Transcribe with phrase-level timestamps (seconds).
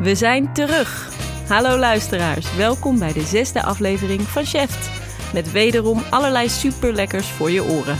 [0.00, 1.08] We zijn terug.
[1.48, 4.90] Hallo luisteraars, welkom bij de zesde aflevering van Chef.
[5.32, 7.98] Met wederom allerlei superlekkers voor je oren.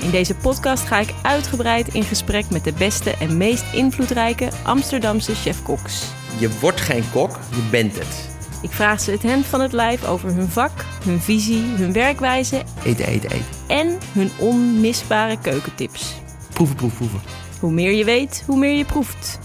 [0.00, 5.34] In deze podcast ga ik uitgebreid in gesprek met de beste en meest invloedrijke Amsterdamse
[5.34, 6.04] chefkoks.
[6.38, 8.30] Je wordt geen kok, je bent het.
[8.62, 12.62] Ik vraag ze het hemd van het lijf over hun vak, hun visie, hun werkwijze
[12.84, 13.46] Eten, eten, eten.
[13.68, 16.14] en hun onmisbare keukentips.
[16.52, 17.20] Proeven, proeven, proeven.
[17.60, 19.38] Hoe meer je weet, hoe meer je proeft.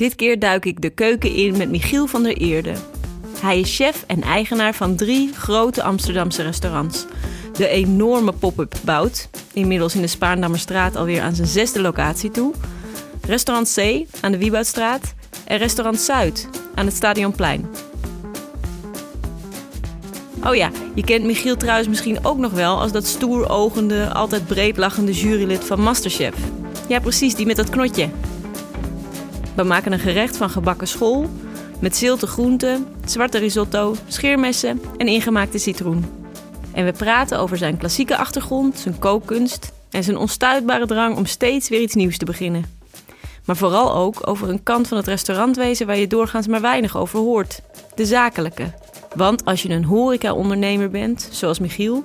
[0.00, 2.72] Dit keer duik ik de keuken in met Michiel van der Eerde.
[3.40, 7.06] Hij is chef en eigenaar van drie grote Amsterdamse restaurants.
[7.52, 12.54] De enorme pop-up Bout, inmiddels in de Spaarndammerstraat alweer aan zijn zesde locatie toe.
[13.26, 17.68] Restaurant C aan de Wieboudstraat en restaurant Zuid aan het Stadionplein.
[20.46, 25.12] Oh ja, je kent Michiel trouwens misschien ook nog wel als dat stoerogende, altijd breedlachende
[25.12, 26.34] jurylid van Masterchef.
[26.88, 28.08] Ja, precies, die met dat knotje.
[29.60, 31.30] We maken een gerecht van gebakken school
[31.80, 36.04] met zilte groenten, zwarte risotto, scheermessen en ingemaakte citroen.
[36.72, 41.68] En we praten over zijn klassieke achtergrond, zijn kookkunst en zijn onstuitbare drang om steeds
[41.68, 42.64] weer iets nieuws te beginnen.
[43.44, 47.18] Maar vooral ook over een kant van het restaurantwezen waar je doorgaans maar weinig over
[47.18, 47.60] hoort:
[47.94, 48.74] de zakelijke.
[49.14, 52.04] Want als je een horeca-ondernemer bent, zoals Michiel,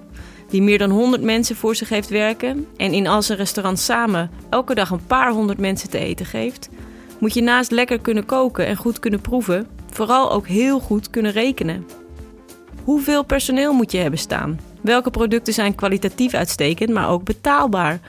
[0.50, 4.32] die meer dan 100 mensen voor zich heeft werken en in al zijn restaurants samen
[4.50, 6.70] elke dag een paar honderd mensen te eten geeft,
[7.26, 11.32] moet je naast lekker kunnen koken en goed kunnen proeven, vooral ook heel goed kunnen
[11.32, 11.86] rekenen.
[12.84, 14.60] Hoeveel personeel moet je hebben staan?
[14.82, 18.00] Welke producten zijn kwalitatief uitstekend, maar ook betaalbaar?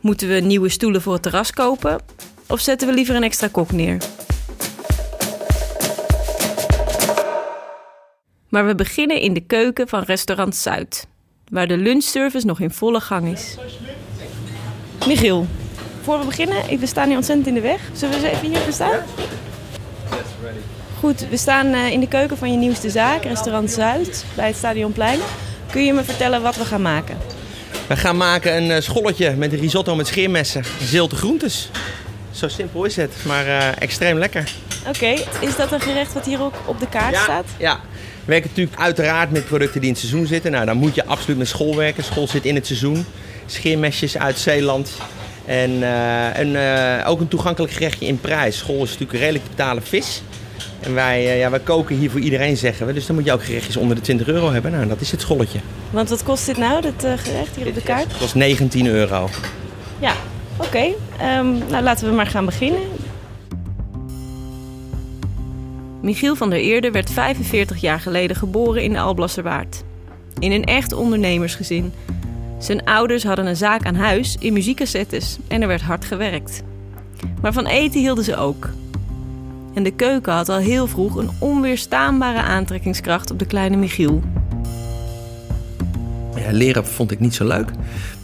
[0.00, 2.00] Moeten we nieuwe stoelen voor het terras kopen?
[2.48, 4.02] Of zetten we liever een extra kok neer?
[8.48, 11.06] Maar we beginnen in de keuken van restaurant Zuid,
[11.48, 13.56] waar de lunchservice nog in volle gang is.
[15.06, 15.46] Michiel,
[16.06, 17.80] voor we beginnen, we staan hier ontzettend in de weg.
[17.92, 19.00] Zullen we eens even hier staan?
[20.98, 24.56] Goed, we staan eh, in de keuken van je nieuwste zaak, restaurant Zuid, bij het
[24.56, 25.18] Stadionplein.
[25.70, 27.18] Kun je me vertellen wat we gaan maken?
[27.86, 30.64] We gaan maken een eh, scholletje met een risotto met scheermessen.
[30.82, 31.70] Zilte groentes.
[32.30, 34.52] Zo simpel is het, maar eh, extreem lekker.
[34.88, 37.46] Oké, is dat een gerecht wat hier ook op de kaart staat?
[37.58, 37.80] ja.
[38.24, 40.50] We werken natuurlijk uiteraard met producten die in het seizoen zitten.
[40.50, 42.04] Nou, dan moet je absoluut met school werken.
[42.04, 43.06] School zit in het seizoen.
[43.46, 44.90] Scheermesjes uit Zeeland.
[45.46, 48.58] En, eh, en eh, ook een toegankelijk gerechtje in prijs.
[48.58, 50.22] School is natuurlijk een redelijk te betalen vis.
[50.80, 52.92] En wij, eh, ja, wij koken hier voor iedereen, zeggen we.
[52.92, 54.70] Dus dan moet je ook gerechtjes onder de 20 euro hebben.
[54.70, 55.58] Nou, dat is het scholletje.
[55.90, 58.08] Want wat kost dit nou, dit gerecht hier op de kaart?
[58.08, 59.28] Het kost 19 euro.
[59.98, 60.12] Ja,
[60.56, 60.92] oké.
[61.18, 62.80] Ehm, nou, laten we maar gaan beginnen.
[66.02, 69.82] Michiel van der Eerde werd 45 jaar geleden geboren in de Alblasserwaard.
[70.38, 71.92] In een echt ondernemersgezin.
[72.58, 76.62] Zijn ouders hadden een zaak aan huis in muziekcassettes en er werd hard gewerkt.
[77.40, 78.70] Maar van eten hielden ze ook.
[79.74, 84.22] En de keuken had al heel vroeg een onweerstaanbare aantrekkingskracht op de kleine Michiel.
[86.36, 87.70] Ja, leren vond ik niet zo leuk.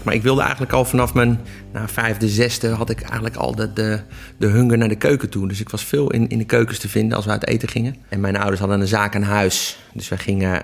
[0.02, 1.40] Maar ik wilde eigenlijk al vanaf mijn
[1.72, 2.68] nou, vijfde, zesde...
[2.68, 4.00] had ik eigenlijk al de, de,
[4.36, 5.48] de hunger naar de keuken toe.
[5.48, 7.96] Dus ik was veel in, in de keukens te vinden als we uit eten gingen.
[8.08, 9.78] En mijn ouders hadden een zaak aan huis.
[9.92, 10.62] Dus we gingen...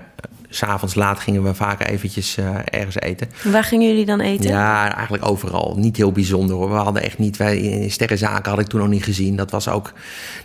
[0.49, 3.29] s S'avonds laat gingen we vaak eventjes eh, ergens eten.
[3.43, 4.49] Waar gingen jullie dan eten?
[4.49, 5.75] Ja, eigenlijk overal.
[5.77, 6.69] Niet heel bijzonder hoor.
[6.69, 9.35] We hadden echt niet, wij in sterrenzaken had ik toen nog niet gezien.
[9.35, 9.93] Dat was ook,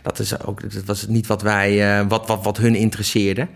[0.03, 3.47] dat is ook, dat was niet wat wij, eh, wat, wat, wat hun interesseerde.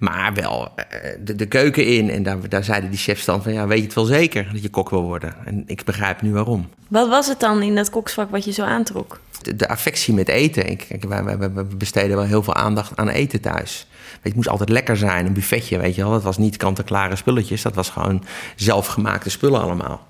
[0.00, 0.84] Maar wel eh,
[1.24, 2.10] de, de keuken in.
[2.10, 4.62] En daar, daar zeiden die chefs dan van, ja, weet je het wel zeker dat
[4.62, 5.34] je kok wil worden?
[5.44, 6.68] En ik begrijp nu waarom.
[6.88, 9.20] Wat was het dan in dat koksvak wat je zo aantrok?
[9.42, 10.70] De, de affectie met eten.
[10.70, 13.86] Ik, kijk, wij, wij, wij besteden wel heel veel aandacht aan eten thuis.
[13.90, 16.10] Weet, je, het moest altijd lekker zijn, een buffetje, weet je wel.
[16.10, 17.62] Dat was niet kant-en-klare spulletjes.
[17.62, 18.24] Dat was gewoon
[18.56, 20.08] zelfgemaakte spullen allemaal.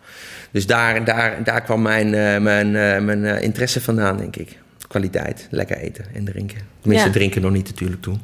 [0.50, 4.58] Dus daar, daar, daar kwam mijn, eh, mijn, eh, mijn interesse vandaan, denk ik.
[4.88, 6.58] Kwaliteit, lekker eten en drinken.
[6.80, 7.14] Tenminste, Ja.
[7.14, 8.20] drinken nog niet natuurlijk toen.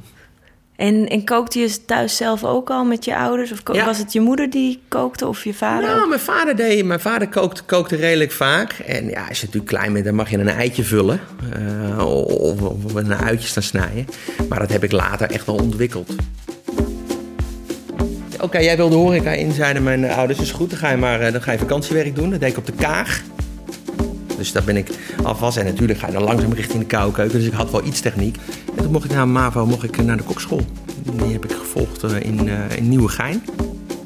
[0.77, 3.53] En, en kookte je thuis zelf ook al met je ouders?
[3.53, 3.85] Of Ja.
[3.85, 5.89] was het je moeder die kookte of je vader?
[5.89, 6.09] Nou, ook?
[6.09, 8.73] mijn vader deed, mijn vader kookte, kookte redelijk vaak.
[8.73, 11.21] En ja, als je natuurlijk klein bent, dan mag je een eitje vullen.
[11.53, 14.07] eh, of, of een uitje staan snijden.
[14.49, 16.15] Maar dat heb ik later echt wel ontwikkeld.
[18.41, 20.39] Oké, jij wilde horeca in, zeiden mijn ouders.
[20.41, 22.31] Is goed, dan ga, je maar, eh, dan ga je vakantiewerk doen.
[22.31, 23.23] Dat deed ik op de Kaag.
[24.37, 24.89] Dus daar ben ik
[25.23, 25.57] alvast.
[25.57, 27.39] En natuurlijk ga je dan langzaam richting de koude keuken.
[27.39, 28.37] Dus ik had wel iets techniek.
[28.77, 30.67] En toen mocht ik na MAVO mocht ik naar de kokschool.
[31.03, 33.43] Die heb ik gevolgd eh, in, eh in Nieuwegein.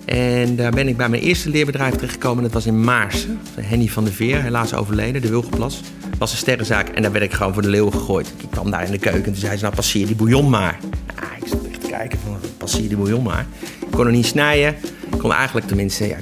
[0.04, 2.42] En daar ben ik bij mijn eerste leerbedrijf terechtgekomen.
[2.42, 3.40] Dat was in Maarsen.
[3.60, 5.80] Henny van der Veer, helaas overleden, de Wilgenplas.
[6.18, 8.32] was een sterrenzaak en daar werd ik gewoon voor de leeuw gegooid.
[8.36, 10.78] Ik kwam daar in de keuken en toen zei ze, nou passeer die bouillon maar.
[11.16, 13.46] Ja, ik zat echt te kijken van, passeer die bouillon maar.
[13.80, 14.74] Ik kon er niet snijden.
[15.12, 16.16] Ik kon eigenlijk tenminste, ja,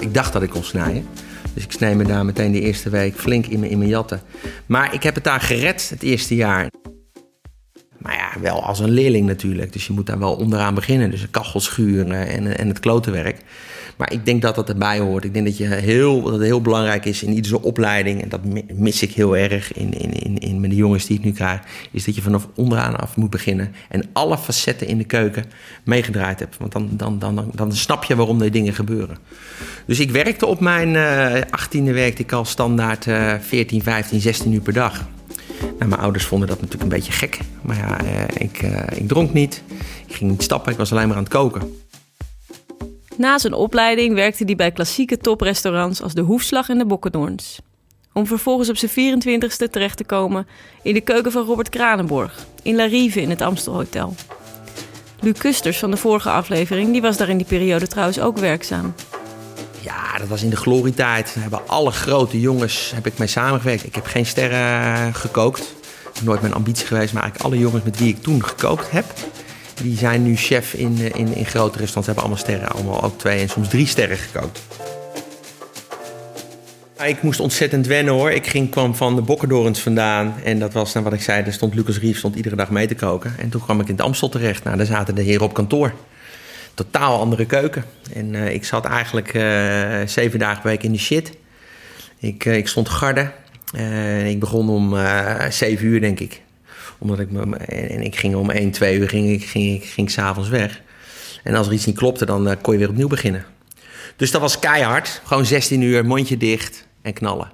[0.00, 1.06] ik dacht dat ik kon snijden.
[1.54, 4.20] Dus ik snij me daar meteen de eerste week flink in mijn, in jatten.
[4.66, 6.70] Maar ik heb het daar gered het eerste jaar.
[7.98, 9.72] Maar ja, wel als een leerling natuurlijk.
[9.72, 11.10] Dus je moet daar wel onderaan beginnen.
[11.10, 13.36] Dus kachels schuren en, en het klotenwerk.
[13.96, 15.24] Maar ik denk dat dat erbij hoort.
[15.24, 18.22] Ik denk dat, je heel, dat het heel belangrijk is in iedere opleiding.
[18.22, 18.40] En dat
[18.74, 21.60] mis ik heel erg in, in, in, in met de jongens die ik nu krijg.
[21.90, 23.74] Is dat je vanaf onderaan af moet beginnen.
[23.88, 25.44] En alle facetten in de keuken
[25.84, 26.56] meegedraaid hebt.
[26.56, 29.16] Want dan, dan, dan, dan, dan snap je waarom die dingen gebeuren.
[29.86, 34.52] Dus ik werkte op mijn uh, 18e werkte ik al standaard uh, 14, 15, 16
[34.52, 35.04] uur per dag.
[35.60, 37.38] Nou, mijn ouders vonden dat natuurlijk een beetje gek.
[37.62, 39.62] Maar ja, uh, ik, uh, ik dronk niet.
[40.06, 40.72] Ik ging niet stappen.
[40.72, 41.81] Ik was alleen maar aan het koken.
[43.16, 47.58] Na zijn opleiding werkte hij bij klassieke toprestaurants als de Hoefslag en de Bokkendoorns.
[48.12, 50.46] Om vervolgens op zijn 24ste terecht te komen
[50.82, 54.14] in de keuken van Robert Kranenborg in La Rive in het Amstelhotel.
[55.20, 58.94] Luc Kusters van de vorige aflevering die was daar in die periode trouwens ook werkzaam.
[59.80, 61.34] Ja, dat was in de glorietijd.
[61.34, 63.84] We hebben alle grote jongens heb ik mee samengewerkt.
[63.84, 65.74] Ik heb geen sterren gekookt.
[66.22, 69.04] Nooit mijn ambitie geweest, maar eigenlijk alle jongens met wie ik toen gekookt heb,
[69.82, 71.92] die zijn nu chef in, eh, in, in grote restaurants.
[71.92, 74.60] Ze hebben allemaal sterren, allemaal ook twee en soms drie sterren gekookt.
[77.04, 78.30] Ik moest ontzettend wennen hoor.
[78.30, 80.34] Ik ging, kwam van de Bokkendorens vandaan.
[80.44, 82.86] En dat was, nou, wat ik zei, daar stond Lucas Rief stond iedere dag mee
[82.86, 83.34] te koken.
[83.38, 84.64] En toen kwam ik in het Amstel terecht.
[84.64, 85.92] Nou, daar zaten de heren op kantoor.
[86.74, 87.84] Totaal andere keuken.
[88.12, 89.42] En uh, ik zat eigenlijk uh,
[90.06, 91.32] zeven dagen per week in de shit.
[92.18, 93.30] Ik, ik stond garde.
[94.26, 94.96] ik begon om
[95.50, 96.40] zeven uur, denk ik
[97.02, 100.10] omdat ik me, en ik ging om 1, 2 uur ging ik, ging, ik, ging
[100.10, 100.82] s'avonds weg.
[101.42, 103.44] En als er iets niet klopte, dan uh, kon je weer opnieuw beginnen.
[104.16, 105.20] Dus dat was keihard.
[105.24, 107.52] Gewoon 16 uur, mondje dicht en knallen.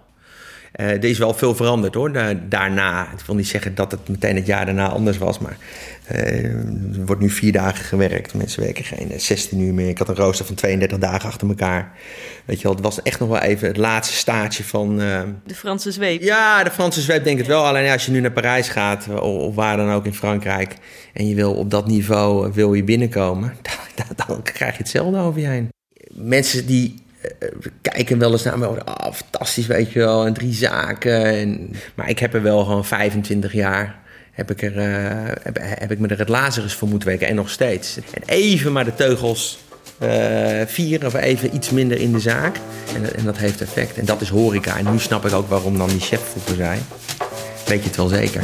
[0.76, 2.12] Uh, er is wel veel veranderd hoor.
[2.48, 5.56] Daarna, ik wil niet zeggen dat het meteen het jaar daarna anders was, maar
[6.08, 8.34] er wordt nu vier dagen gewerkt.
[8.34, 9.88] Mensen werken geen 16 uur meer.
[9.88, 11.92] Ik had een rooster van 32 dagen achter elkaar.
[12.44, 15.00] Weet je wel, het was echt nog wel even het laatste staartje van.
[15.00, 15.20] Uh...
[15.46, 16.22] De Franse zweep.
[16.22, 17.66] Ja, de Franse zweep denk ik het wel.
[17.66, 20.74] Alleen als je nu naar Parijs gaat, of waar dan ook in Frankrijk,
[21.12, 23.56] en je wil op dat niveau wil je binnenkomen,
[23.94, 25.68] dan, dan krijg je hetzelfde over je heen.
[26.12, 27.06] Mensen die
[27.82, 28.68] kijken wel eens naar me.
[28.68, 30.26] Oh, fantastisch, weet je wel.
[30.26, 31.24] En drie zaken.
[31.24, 33.98] En, maar ik heb er wel gewoon 25 jaar.
[34.38, 37.28] Heb ik, er, uh, heb, heb, ik me er het Lazarus voor moeten weken.
[37.28, 37.96] En nog steeds.
[37.96, 39.58] En even maar de teugels
[40.02, 41.06] uh, vieren.
[41.06, 42.56] Of even iets minder in de zaak.
[42.94, 43.98] En, en, dat heeft effect.
[43.98, 44.76] En dat is horeca.
[44.76, 46.78] En nu snap ik ook waarom dan die chef vroeger zei.
[47.66, 48.42] Weet je het wel zeker.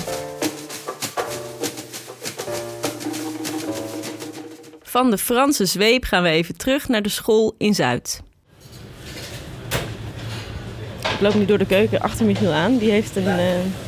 [4.83, 8.23] Van de Franse zweep gaan we even terug naar de school in Zuid.
[11.03, 12.79] Ik loop nu door de keuken achter Michiel aan.
[12.79, 13.25] Die heeft een.
[13.25, 13.84] Uh,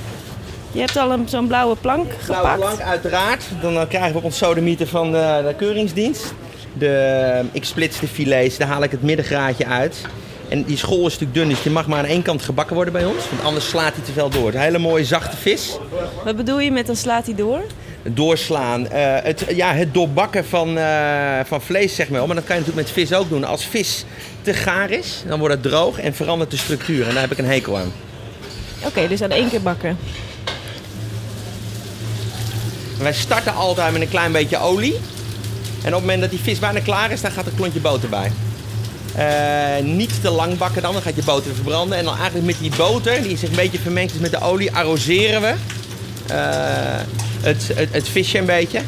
[0.76, 2.26] je hebt al zo'n blauwe plank gepakt.
[2.26, 3.44] Blauwe plank, uiteraard.
[3.60, 6.34] Dan uh, krijgen we ons sodemieter van de, de keuringsdienst.
[6.72, 9.96] De, ik splits de filets, daar haal ik het middengraadje uit.
[10.48, 12.92] En die school is natuurlijk dun, dus die mag maar aan één kant gebakken worden
[12.92, 13.28] bij ons.
[13.30, 14.44] Want anders slaat hij te veel door.
[14.44, 15.78] Het is een hele mooie zachte vis.
[16.24, 17.60] Wat bedoel je met dan slaat hij door?
[18.02, 18.82] Doorslaan.
[18.82, 18.88] Uh,
[19.22, 22.26] het, ja, het doorbakken van, uh, van vlees, zeg maar.
[22.26, 23.44] Maar dat kan je natuurlijk met vis ook doen.
[23.44, 24.04] Als vis
[24.42, 27.06] te gaar is, dan wordt het droog en verandert de structuur.
[27.06, 27.92] En daar heb ik een hekel aan.
[28.78, 29.98] Oké, okay, dus aan één keer bakken.
[32.98, 34.94] Wij starten altijd met een klein beetje olie.
[34.94, 37.80] En op het moment dat die vis bijna klaar is, dan gaat er een klontje
[37.80, 38.32] boter bij.
[39.18, 41.98] Uh, niet te lang bakken dan, dan gaat je boter verbranden.
[41.98, 44.72] En dan eigenlijk met die boter, die zich een beetje vermengd is met de olie,
[44.72, 45.54] arroseren we
[47.42, 48.80] het, het, het visje een beetje.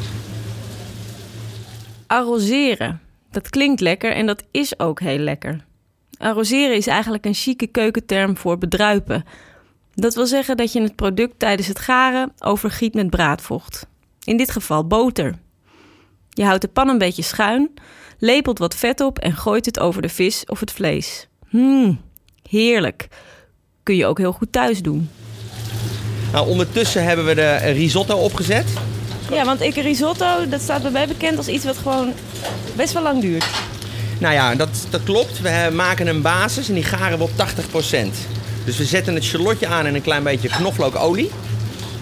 [2.07, 3.01] Arroseren.
[3.31, 5.65] Dat klinkt lekker en dat is ook heel lekker.
[6.19, 9.25] Arroseren is eigenlijk een chique keukenterm voor bedruipen.
[9.95, 13.87] Dat wil zeggen dat je het product tijdens het garen overgiet met braadvocht.
[14.25, 15.39] In dit geval boter.
[16.29, 17.71] Je houdt de pan een beetje schuin,
[18.19, 21.29] lepelt wat vet op en gooit het over de vis of het vlees.
[21.51, 22.01] Mmm,
[22.49, 23.09] heerlijk.
[23.83, 25.11] Kun je ook heel goed thuis doen.
[26.33, 28.67] Nou, ondertussen hebben we de risotto opgezet.
[29.31, 32.13] Ja, want ik risotto, dat staat bij mij bekend als iets wat gewoon
[32.77, 33.47] best wel lang duurt.
[34.21, 35.41] Nou ja, dat, dat klopt.
[35.41, 37.35] We maken een basis en die garen we op 80%.
[38.65, 41.31] Dus we zetten het shallotje aan in een klein beetje knoflookolie.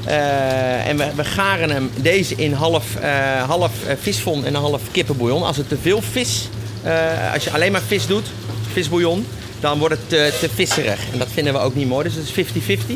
[0.08, 4.82] Uh, en we, we, garen hem deze in half, uh, half visfond en een half
[4.90, 5.42] kippenbouillon.
[5.42, 6.48] Als het te veel vis,
[6.84, 8.26] uh, als je alleen maar vis doet,
[8.72, 9.26] visbouillon,
[9.60, 11.00] dan wordt het te, te visserig.
[11.12, 12.92] En dat vinden we ook niet mooi, dus het is 50-50.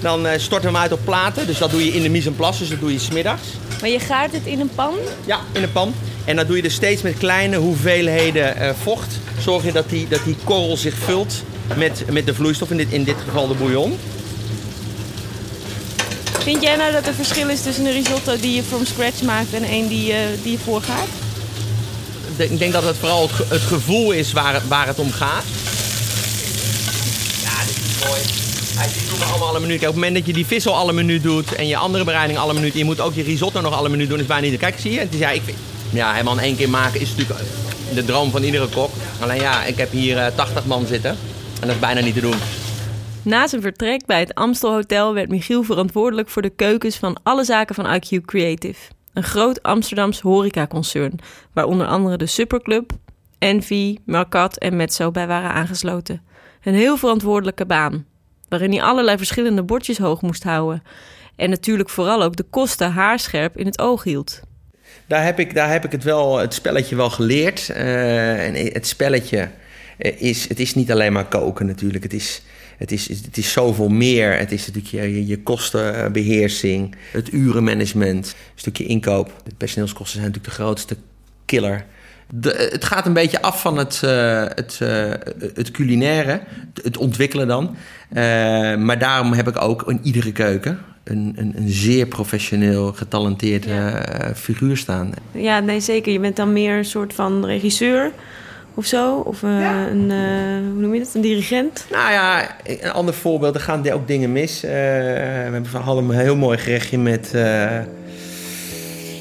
[0.00, 2.36] Dan storten we hem uit op platen, dus dat doe je in de mise en
[2.36, 3.42] place, dus dat doe je smiddags.
[3.80, 4.94] Maar je gaart het in een pan?
[5.24, 5.94] Ja, in een pan.
[6.24, 9.18] En dat doe je dus steeds met kleine hoeveelheden vocht.
[9.40, 11.42] Zorg je dat die, dat die korrel zich vult
[11.76, 13.98] met, met de vloeistof, in dit, in dit geval de bouillon.
[16.48, 19.52] Vind jij nou dat er verschil is tussen een risotto die je from scratch maakt
[19.52, 21.06] en een die, uh, die je voorgaat?
[22.36, 25.12] ik denk dat het vooral het, ge- het gevoel is waar het, waar het om
[25.12, 25.44] gaat.
[27.42, 28.20] Ja, dit is mooi.
[28.74, 28.88] Hij
[29.18, 29.78] we allemaal alle minuut.
[29.78, 32.38] Kijk, op het moment dat je die vissel alle minuut doet en je andere bereiding
[32.38, 34.58] alle minuut, je moet ook je risotto nog alle minuut doen, is bijna niet.
[34.58, 34.98] Kijk, zie je?
[34.98, 35.56] Het is, ja, ik, vind-
[35.90, 37.38] ja, helemaal in één keer maken is natuurlijk
[37.94, 38.90] de droom van iedere kok.
[39.20, 41.10] Alleen ja, ik heb hier eh, 80 man zitten
[41.60, 42.36] en dat is bijna niet te doen.
[43.28, 47.44] Na zijn vertrek bij het Amstel Hotel werd Michiel verantwoordelijk voor de keukens van alle
[47.44, 48.90] zaken van IQ Creative.
[49.12, 51.18] Een groot Amsterdams horecaconcern,
[51.52, 52.90] waar onder andere de Superclub,
[53.38, 56.22] Envy, Marcat en Metzo bij waren aangesloten.
[56.62, 58.06] Een heel verantwoordelijke baan,
[58.48, 60.82] waarin hij allerlei verschillende bordjes hoog moest houden.
[61.36, 64.40] En natuurlijk vooral ook de kosten haarscherp in het oog hield.
[65.06, 67.68] Daar heb ik, daar heb ik het, wel, het spelletje wel geleerd.
[67.68, 69.48] Eh, en het spelletje
[69.98, 72.02] eh, is, het is niet alleen maar koken natuurlijk.
[72.04, 72.42] Het is,
[72.78, 74.38] het is, het is zoveel meer.
[74.38, 79.32] Het is natuurlijk je, kostenbeheersing, het urenmanagement, een stukje inkoop.
[79.44, 80.96] De personeelskosten zijn natuurlijk de grootste
[81.44, 81.84] killer.
[82.34, 85.10] De, het gaat een beetje af van het, eh, het, eh,
[85.54, 86.30] het culinaire,
[86.74, 87.76] het, het ontwikkelen dan.
[88.08, 88.22] Eh,
[88.76, 94.04] maar daarom heb ik ook in iedere keuken een, een, een zeer professioneel, getalenteerd Ja.
[94.04, 95.12] eh, figuur staan.
[95.32, 96.12] Ja, nee zeker.
[96.12, 98.12] Je bent dan meer een soort van regisseur
[98.78, 99.16] of zo.
[99.16, 99.50] Of eh,
[99.90, 101.86] een, eh, hoe noem je dat, een dirigent.
[101.90, 104.62] Nou ja, een ander voorbeeld, er gaan ook dingen mis.
[104.64, 104.76] Eh, we
[105.52, 107.78] hebben van Halm een heel mooi gerechtje met eh,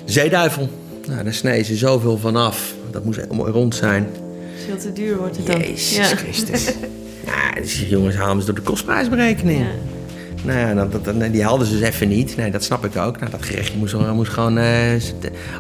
[0.05, 0.69] zeeduivel.
[1.07, 2.73] Nou, daar snijden ze zoveel vanaf.
[2.91, 4.07] Dat moest heel mooi rond zijn.
[4.65, 5.59] Veel te duur wordt het dan.
[5.59, 6.03] Jezus Ja.
[6.03, 6.65] Christus.
[7.25, 9.59] ja, dus jongens halen ze door de kostprijsberekening.
[9.59, 9.96] Ja.
[10.43, 12.35] Nou ja, dat, dat, die hadden ze dus even niet.
[12.37, 13.19] Nee, dat snap ik ook.
[13.19, 14.65] Nou, dat gerechtje moest, moest gewoon eh,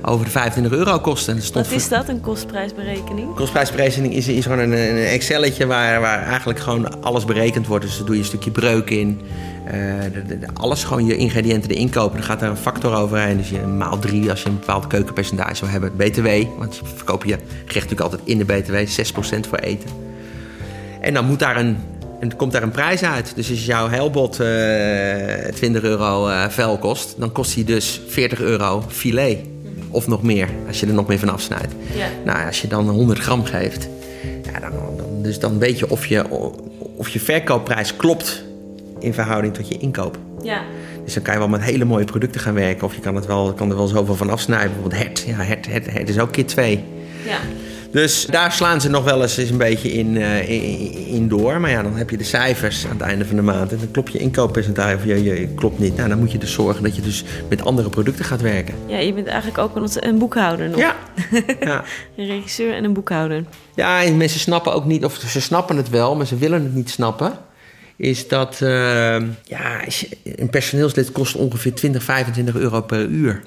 [0.01, 1.39] over de 25 euro kosten.
[1.53, 3.35] Wat is dat, een kostprijsberekening?
[3.35, 7.85] Kostprijsberekening is, is gewoon een, een Excelletje waar, waar eigenlijk gewoon alles berekend wordt.
[7.85, 9.21] Dus daar doe je een stukje breuk in.
[9.65, 9.73] Eh,
[10.13, 12.17] de- de- de- alles gewoon je ingrediënten erin kopen.
[12.17, 13.37] Dan gaat daar een factor overheen.
[13.37, 15.91] Dus je maal drie als je een bepaald keukenpercentage wil hebben.
[15.95, 18.75] BTW, want je verkoop je gerecht natuurlijk altijd in de BTW.
[18.87, 19.89] 6% voor eten.
[21.01, 21.77] En dan moet daar een,
[22.19, 23.35] en komt daar een prijs uit.
[23.35, 28.39] Dus als jouw heilbot eh 20 euro eh vel kost, dan kost hij dus 40
[28.39, 29.37] euro filet.
[29.89, 31.73] Of nog meer, als je er nog meer van afsnijdt.
[31.95, 32.07] Ja.
[32.25, 33.87] Nou, als je dan 100 gram geeft,
[34.51, 36.29] ja, dan, dan, dus dan weet je of, je
[36.95, 38.43] of je verkoopprijs klopt
[38.99, 40.17] in verhouding tot je inkoop.
[40.41, 40.61] Ja.
[41.03, 42.83] Dus dan kan je wel met hele mooie producten gaan werken.
[42.83, 44.71] Of je kan, het wel, kan er wel zoveel van afsnijden.
[44.71, 45.23] Bijvoorbeeld hert.
[45.27, 46.83] Ja, hert, hert, hert is ook keer twee.
[47.25, 47.37] Ja.
[47.91, 51.59] Dus daar slaan ze nog wel eens een beetje in, eh, in, in door.
[51.59, 53.71] Maar ja, dan heb je de cijfers aan het einde van de maand.
[53.71, 55.95] En dan klopt je inkooppercentage of je, je klopt niet.
[55.95, 58.75] Nou, dan moet je dus zorgen dat je dus met andere producten gaat werken.
[58.85, 60.79] ja, je bent eigenlijk ook een, een boekhouder nog.
[60.79, 60.95] Ja.
[61.59, 61.83] ja.
[62.17, 63.43] Een regisseur en een boekhouder.
[63.75, 66.75] Ja, en mensen snappen ook niet, of ze snappen het wel, maar ze willen het
[66.75, 67.33] niet snappen.
[67.97, 68.69] Is dat eh,
[69.43, 69.81] ja,
[70.23, 73.41] een personeelslid kost ongeveer 20, 25 euro per uur.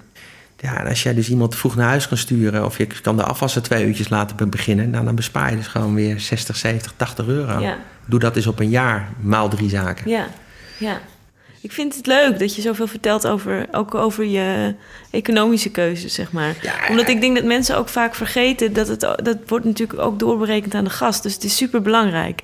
[0.61, 3.23] Ja, en als jij dus iemand vroeg naar huis kan sturen, of je kan de
[3.25, 6.93] afwassen twee uurtjes laten be- beginnen, nou, dan bespaar je dus gewoon weer 60, 70,
[6.97, 7.59] 80 euro.
[7.61, 7.79] Ja.
[8.07, 10.11] Doe dat eens op een jaar, maal drie zaken.
[10.11, 10.27] Ja.
[10.79, 11.01] Ja.
[11.63, 14.75] Ik vind het leuk dat je zoveel vertelt over, ook over je
[15.11, 16.55] economische keuzes, zeg maar.
[16.63, 16.73] Ja.
[16.89, 20.75] Omdat ik denk dat mensen ook vaak vergeten dat het dat wordt natuurlijk ook doorberekend
[20.75, 21.23] aan de gast.
[21.23, 22.43] Dus het is super belangrijk.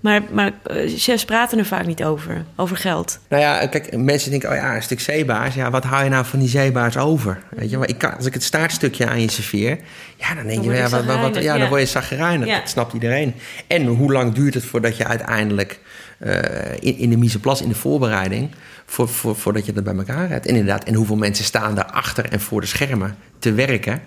[0.00, 3.18] Maar, maar eh, chefs praten er vaak niet over, over geld.
[3.28, 5.54] Nou ja, kijk, mensen denken, oh ja, een stuk zeebaars.
[5.54, 7.42] Ja, wat hou je nou van die zeebaars over?
[7.50, 9.78] Weet je, maar ik kan, als ik het staartstukje aan je serveer,
[10.16, 11.58] ja, dan denk Dan je, ja, wat, wat, wat- chagrijnig, ja, ja.
[11.58, 12.46] dan word je zagrijnig.
[12.46, 12.58] Ja.
[12.58, 13.34] Dat snapt iedereen.
[13.66, 15.80] En hoe lang duurt het voordat je uiteindelijk
[16.18, 16.38] eh,
[16.80, 18.50] in, in de mise en place, in de voorbereiding,
[18.86, 20.46] voor, voor, voordat je dat bij elkaar hebt?
[20.46, 24.00] En inderdaad, en hoeveel mensen staan daar achter en voor de schermen te werken?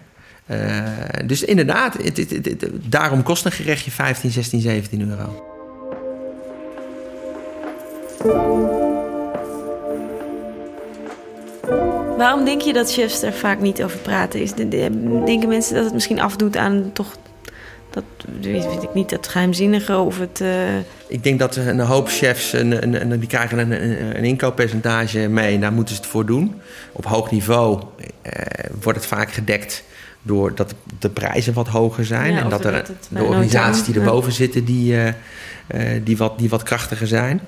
[0.46, 0.84] Eh,
[1.26, 5.44] dus inderdaad, het, het, het- het- daarom kost een gerechtje 15, 16, 17 euro.
[12.18, 14.42] Waarom denk je dat chefs er vaak niet over praten?
[14.42, 17.16] Is de, de- denken mensen dat het misschien afdoet aan toch
[17.90, 18.04] dat
[18.42, 22.84] weet, ik niet dat geheimzinnige of het eh, Ik denk dat een hoop chefs, een,
[22.84, 23.72] een, een- die krijgen een,
[24.18, 25.54] een, inkooppercentage mee.
[25.56, 26.62] En daar moeten ze het voor doen.
[26.92, 27.82] Op hoog niveau
[28.22, 28.32] eh,
[28.82, 29.84] wordt het vaak gedekt
[30.22, 32.34] door dat de prijzen wat hoger zijn.
[32.34, 34.98] Ja, en dat er de organisaties die erboven zitten, die,
[35.68, 37.42] eh, die, wat, die wat krachtiger zijn.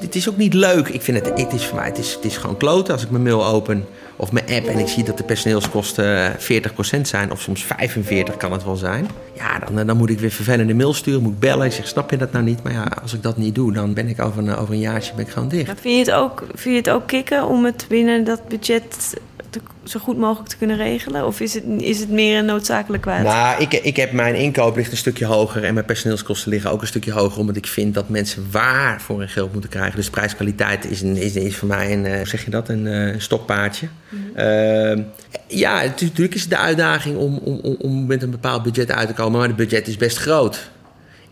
[0.00, 0.88] Het is- ook niet leuk.
[0.88, 3.10] Ik vind het, het is voor mij, het is, het is gewoon kloten als ik
[3.10, 3.86] mijn mail open
[4.16, 8.52] of mijn app en ik zie dat de personeelskosten 40% zijn, of soms 45 kan
[8.52, 9.06] het wel zijn.
[9.36, 11.66] Ja, dan, eh, dan moet ik weer vervelende mail sturen, moet bellen.
[11.66, 12.62] Ik zeg, snap je dat nou niet?
[12.62, 15.14] Maar ja, als ik dat niet doe, dan ben ik over een, over een jaartje
[15.14, 15.80] ben ik gewoon dicht.
[15.80, 19.14] Vind je het ook, vind je het ook kicken om het binnen dat budget
[19.52, 21.26] te- zo goed mogelijk te kunnen regelen?
[21.26, 23.22] Of is het, is het meer een noodzakelijk kwaad?
[23.22, 26.80] Nou, ik, ik heb mijn inkoop ligt een stukje hoger en mijn personeelskosten liggen ook
[26.80, 29.96] een stukje hoger, omdat ik vind dat mensen waar voor hun geld moeten krijgen.
[29.96, 32.86] Dus prijskwaliteit is, een, is, is voor mij een, eh, hoe zeg je dat, een
[32.86, 33.86] eh, stokpaardje.
[34.34, 35.02] Ehm,
[35.46, 39.08] ja, natuurlijk is het de uitdaging om, om, om- om met een bepaald budget uit
[39.08, 40.70] te komen, maar het budget is best groot.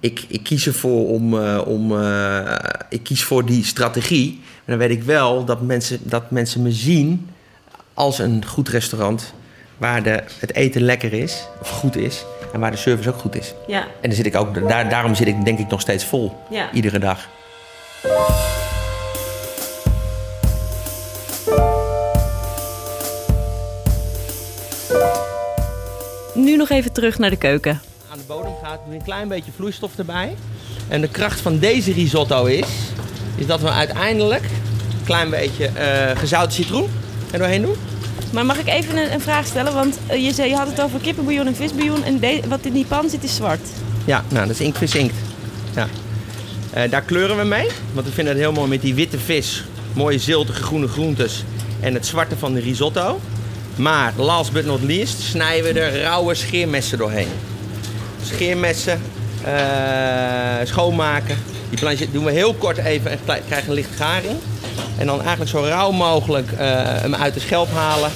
[0.00, 1.92] Ik, ik kies ervoor om, eh, om
[2.88, 4.40] ik kies voor die strategie.
[4.42, 7.26] Maar dan weet ik wel dat mensen, dat mensen me zien
[8.00, 9.32] als een goed restaurant
[9.78, 13.36] waar de, het eten lekker is, of goed is, en waar de service ook goed
[13.36, 13.54] is.
[13.66, 16.36] Ja, En dan zit ik ook, daar, daarom zit ik denk ik nog steeds vol,
[16.50, 16.72] ja.
[16.72, 17.28] iedere dag.
[26.34, 27.80] Nu nog even terug naar de keuken.
[28.10, 30.36] Aan de bodem gaat, een klein beetje vloeistof erbij.
[30.88, 32.68] En de kracht van deze risotto is,
[33.36, 36.90] is dat we uiteindelijk een klein beetje eh gezouten citroen
[37.32, 37.74] er doorheen doen.
[38.32, 39.74] Maar mag ik even een, een vraag stellen?
[39.74, 42.04] Want eh, je, zei, je had het over kippenbouillon en visbouillon.
[42.04, 43.60] En de- wat in die pan zit is zwart.
[44.04, 45.14] Ja, nou, dat is inktvis inkt.
[45.74, 45.88] Ja.
[46.70, 49.64] Eh, daar kleuren we mee, want we vinden het heel mooi met die witte vis.
[49.92, 51.44] Mooie ziltige groene groentes
[51.80, 53.20] en het zwarte van de risotto.
[53.76, 57.28] Maar last but not least snijden we er rauwe scheermessen doorheen.
[58.24, 59.00] Scheermessen,
[59.44, 59.52] eh,
[60.64, 61.36] schoonmaken.
[61.70, 64.38] Die planchet doen we heel kort even en krijgen een licht garing.
[64.98, 68.10] En dan eigenlijk zo rauw mogelijk eh, hem uit de schelp halen.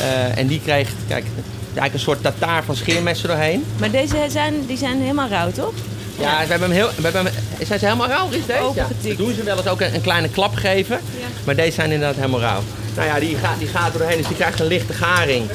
[0.00, 1.24] Eh, en die krijgt, kijk,
[1.64, 3.64] eigenlijk een soort tataar van scheermessen doorheen.
[3.78, 5.72] Maar deze zijn, die zijn helemaal rauw, toch?
[6.18, 6.88] Ja, we hebben hem heel.
[6.96, 7.32] We hebben hem,
[7.66, 8.72] zijn ze helemaal rauw, is deze?
[8.74, 8.86] Ja.
[9.02, 11.00] Dat doen ze wel eens ook een, een kleine klap geven.
[11.18, 11.26] Ja.
[11.44, 12.62] Maar deze zijn inderdaad helemaal rauw.
[12.96, 15.50] Nou ja, die gaat, die gaat er doorheen, dus die krijgt een lichte garing.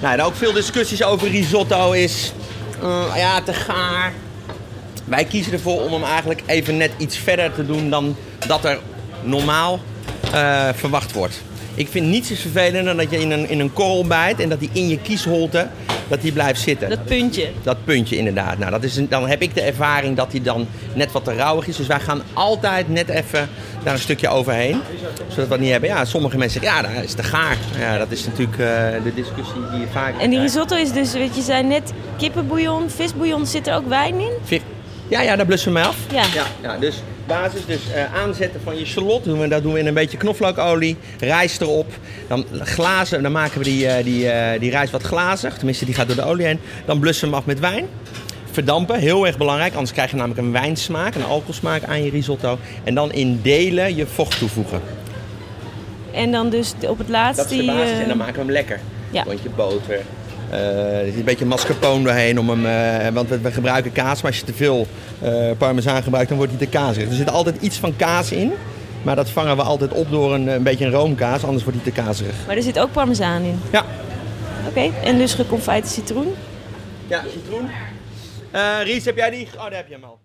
[0.00, 2.32] Nou, en ook veel discussies over risotto is.
[2.82, 4.12] eh, ja, te gaar.
[5.04, 8.16] Wij kiezen ervoor om hem eigenlijk even net iets verder te doen dan
[8.46, 8.78] dat er
[9.22, 9.80] normaal
[10.32, 11.42] eh, verwacht wordt.
[11.74, 14.48] Ik vind niets is vervelender dan dat je in een, in een korrel bijt en
[14.48, 15.68] dat die in je kiesholte
[16.10, 16.88] dat die blijft zitten.
[16.88, 17.48] Dat puntje.
[17.62, 18.58] Dat puntje inderdaad.
[18.58, 21.34] Nou, dat is een, dan heb ik de ervaring dat die dan net wat te
[21.34, 21.76] rauwig is.
[21.76, 23.48] Dus wij gaan altijd net even
[23.84, 24.80] daar een stukje overheen.
[25.28, 25.88] Zodat we dat niet hebben.
[25.88, 27.56] Ja, sommige mensen zeggen, ja, dat is te gaar.
[27.78, 28.66] Ja, dat is natuurlijk eh,
[29.04, 32.90] de discussie die je vaak En die risotto is dus, weet je, zei net kippenbouillon,
[32.90, 33.46] visbouillon.
[33.46, 34.32] Zit er ook wijn in?
[35.10, 35.96] Ja, ja, daar blussen we mee af.
[36.12, 36.24] Ja.
[36.34, 39.24] ja, ja, dus basis, dus eh, aanzetten van je shallot.
[39.24, 40.96] Doen we, dat doen we in een beetje knoflookolie.
[41.18, 41.86] Rijst erop.
[42.28, 45.56] Dan glazen, dan maken we die, eh, die, eh, die rijst wat glazig.
[45.56, 46.60] Tenminste, die gaat door de olie heen.
[46.84, 47.86] Dan blussen we hem af met wijn.
[48.50, 49.72] Verdampen, heel erg belangrijk.
[49.72, 52.58] Anders krijg je namelijk een wijnsmaak, een alcoholsmaak aan je risotto.
[52.84, 54.80] En dan in delen je vocht toevoegen.
[56.12, 57.72] En dan dus op het laatst Dat is de die...
[57.72, 58.80] basis en dan maken we hem lekker.
[59.10, 59.22] Ja.
[59.22, 60.00] Rondje boter.
[60.50, 64.22] Eh, er zit een beetje mascarpone doorheen om hem, eh, want we, we gebruiken kaas,
[64.22, 64.86] maar als je te veel
[65.20, 67.08] eh, parmezaan gebruikt, dan wordt hij te kaasig.
[67.08, 68.52] Er zit altijd iets van kaas in,
[69.02, 71.92] maar dat vangen we altijd op door een, een beetje een roomkaas, anders wordt hij
[71.92, 72.34] te kazerig.
[72.46, 73.60] Maar er zit ook parmezaan in.
[73.72, 73.84] Ja,
[74.68, 76.34] Oké, en dus geconfijte citroen.
[77.06, 77.68] ja citroen.
[78.50, 79.48] Eh Ries, heb jij die?
[79.56, 80.18] Oh, daar heb je hem al.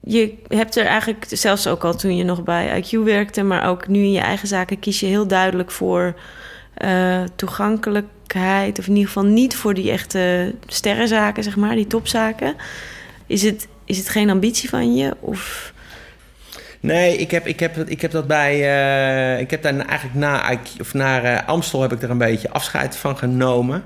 [0.00, 3.88] Je hebt er eigenlijk, zelfs ook al toen je nog bij IQ werkte, maar ook
[3.88, 6.14] nu in je eigen zaken, kies je heel duidelijk voor
[6.76, 8.78] eh, toegankelijkheid.
[8.78, 12.54] Of in ieder geval niet voor die echte sterrenzaken, zeg maar, die topzaken.
[13.26, 15.16] Is het, is het geen ambitie van je?
[15.20, 15.74] Of
[16.80, 18.52] Nee, ik heb, ik heb, ik heb dat bij.
[18.54, 22.50] eh, ik heb daar eigenlijk na, of naar eh, Amstel heb ik er een beetje
[22.50, 23.82] afscheid van genomen.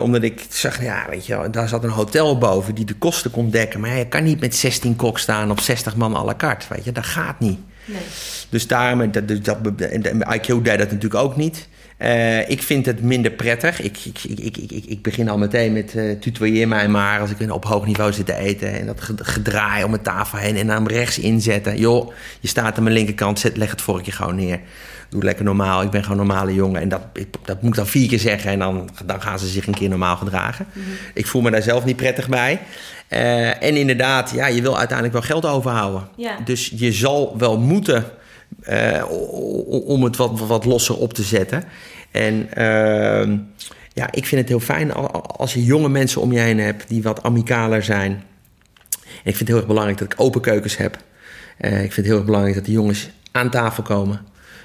[0.00, 3.50] Omdat ik zag, ja, weet je daar zat een hotel boven die de kosten kon
[3.50, 3.80] dekken.
[3.80, 6.66] Maar ja, je kan niet met 16 kok staan op 60 man à la carte,
[6.68, 6.92] weet je.
[6.92, 7.58] Dat gaat niet.
[7.84, 8.00] nee.
[8.48, 11.68] Dus daarom, dat, dus dat, en de- IQ deed dat natuurlijk ook niet.
[11.96, 13.80] Eh, ik vind het minder prettig.
[13.80, 17.64] Ik, ik, ik, ik, ik, begin al meteen met tutoieer mij maar als ik op
[17.64, 18.72] hoog niveau zit te eten.
[18.80, 21.76] En dat ged- gedraai om mijn tafel heen en dan rechts inzetten.
[21.78, 24.60] Joh, je staat aan mijn linkerkant, zet, leg het vorkje gewoon neer.
[25.08, 26.80] Doe lekker normaal, ik ben gewoon een normale jongen.
[26.80, 29.46] En dat, ik- dat moet ik dan vier keer zeggen en dan, dan gaan ze
[29.46, 30.66] zich een keer normaal gedragen.
[31.14, 32.60] Ik voel me daar zelf niet prettig bij.
[33.08, 36.08] Eh, en inderdaad, ja, je wil uiteindelijk wel geld overhouden.
[36.16, 36.36] Ja.
[36.44, 38.04] Dus je zal wel moeten
[39.86, 41.64] om het wat, wat losser op te zetten.
[42.10, 43.36] En ehm,
[43.92, 46.58] ja, ik vind het heel fijn al- al- als je jonge mensen om je heen
[46.58, 48.22] hebt die wat amicaler zijn.
[49.00, 50.98] Ik vind het heel erg belangrijk dat ik open keukens heb.
[51.58, 54.20] Eh, ik vind het heel erg belangrijk dat de jongens aan tafel komen.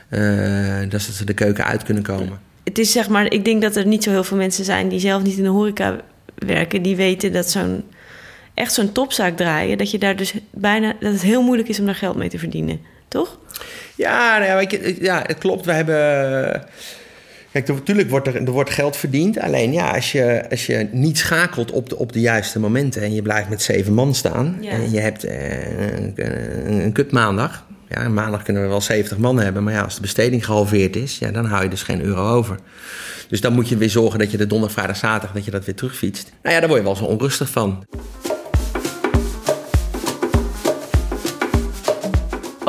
[0.09, 2.39] Eh, dat ze de keuken uit kunnen komen.
[2.63, 4.99] Het is zeg maar, ik denk dat er niet zo heel veel mensen zijn die
[4.99, 5.97] zelf niet in de horeca
[6.35, 7.83] werken, die weten dat zo'n
[8.53, 11.85] echt zo'n topzaak draaien, dat je daar dus bijna dat het heel moeilijk is om
[11.85, 12.79] daar geld mee te verdienen,
[13.11, 13.37] toch?
[13.95, 15.65] Ja, nou ja, ja, het klopt.
[15.65, 16.63] We hebben.
[17.51, 19.39] Kijk, er- natuurlijk wordt er, er wordt geld verdiend.
[19.39, 23.13] Alleen ja, als je, als je niet schakelt op de, op de juiste momenten en
[23.13, 24.71] je blijft met zeven man staan Ja.
[24.71, 27.65] en je hebt eh, een, een, een kutmaandag.
[27.89, 29.63] Ja, maandag kunnen we wel 70 man hebben.
[29.63, 32.57] Maar ja, als de besteding gehalveerd is, ja, dan hou je dus geen euro over.
[33.27, 35.31] Dus dan moet je weer zorgen dat je de donderdag, vrijdag, zaterdag...
[35.35, 36.31] dat je dat weer terugfietst.
[36.43, 37.85] Nou ja, daar word je wel zo onrustig van.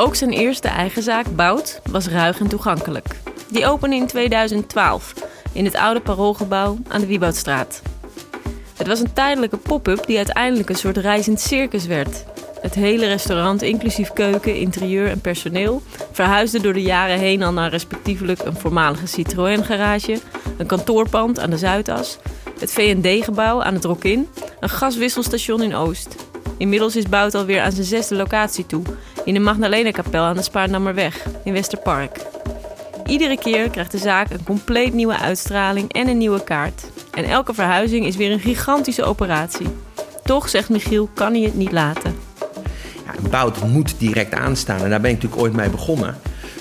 [0.03, 3.15] Ook zijn eerste eigen zaak, Bout, was ruig en toegankelijk.
[3.49, 5.13] Die opende in 2012
[5.53, 7.81] in het oude paroolgebouw aan de Wieboudstraat.
[8.73, 12.23] Het was een tijdelijke pop-up die uiteindelijk een soort reizend circus werd.
[12.61, 17.69] Het hele restaurant, inclusief keuken, interieur en personeel, verhuisde door de jaren heen al naar
[17.69, 20.19] respectievelijk een voormalige Citroën-garage,
[20.57, 22.17] een kantoorpand aan de Zuidas,
[22.59, 24.27] het VND-gebouw aan het Rokin,
[24.59, 26.15] een gaswisselstation in Oost.
[26.57, 28.83] Inmiddels is Bout alweer aan zijn zesde locatie toe,
[29.25, 32.25] in de Magdalena-kapel aan de Spaarnammerweg in Westerpark.
[33.05, 36.83] Iedere keer krijgt de zaak een compleet nieuwe uitstraling en een nieuwe kaart.
[37.11, 39.67] En elke verhuizing is weer een gigantische operatie.
[40.23, 42.15] Toch, zegt Michiel, kan hij het niet laten.
[43.05, 46.15] Ja, Bout moet direct aanstaan en daar ben ik natuurlijk ooit mee begonnen.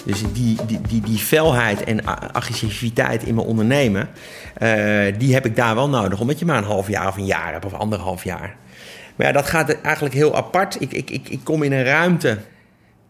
[0.05, 4.09] Dus die, die, die, die felheid en agressiviteit in mijn ondernemen,
[4.62, 4.68] uh,
[5.18, 6.20] die heb ik daar wel nodig.
[6.20, 8.57] Omdat je maar een half jaar of een jaar hebt of anderhalf jaar.
[9.16, 10.81] Maar ja, dat gaat eigenlijk heel apart.
[10.81, 12.38] Ik, ik, ik, ik kom in een ruimte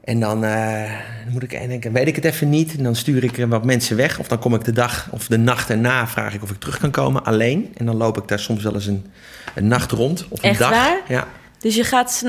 [0.05, 0.91] en dan, uh,
[1.29, 2.77] moet ik denken, weet ik het even niet.
[2.77, 4.19] En dan stuur ik wat mensen weg.
[4.19, 6.79] Of dan kom ik de dag of de nacht erna vraag ik of ik terug
[6.79, 7.73] kan komen alleen.
[7.77, 9.07] En dan loop ik daar soms wel eens een,
[9.55, 10.27] een nacht rond.
[10.29, 10.71] Of een Echt dag.
[10.71, 11.01] waar?
[11.09, 11.27] Ja.
[11.59, 12.23] Dus je, gaat,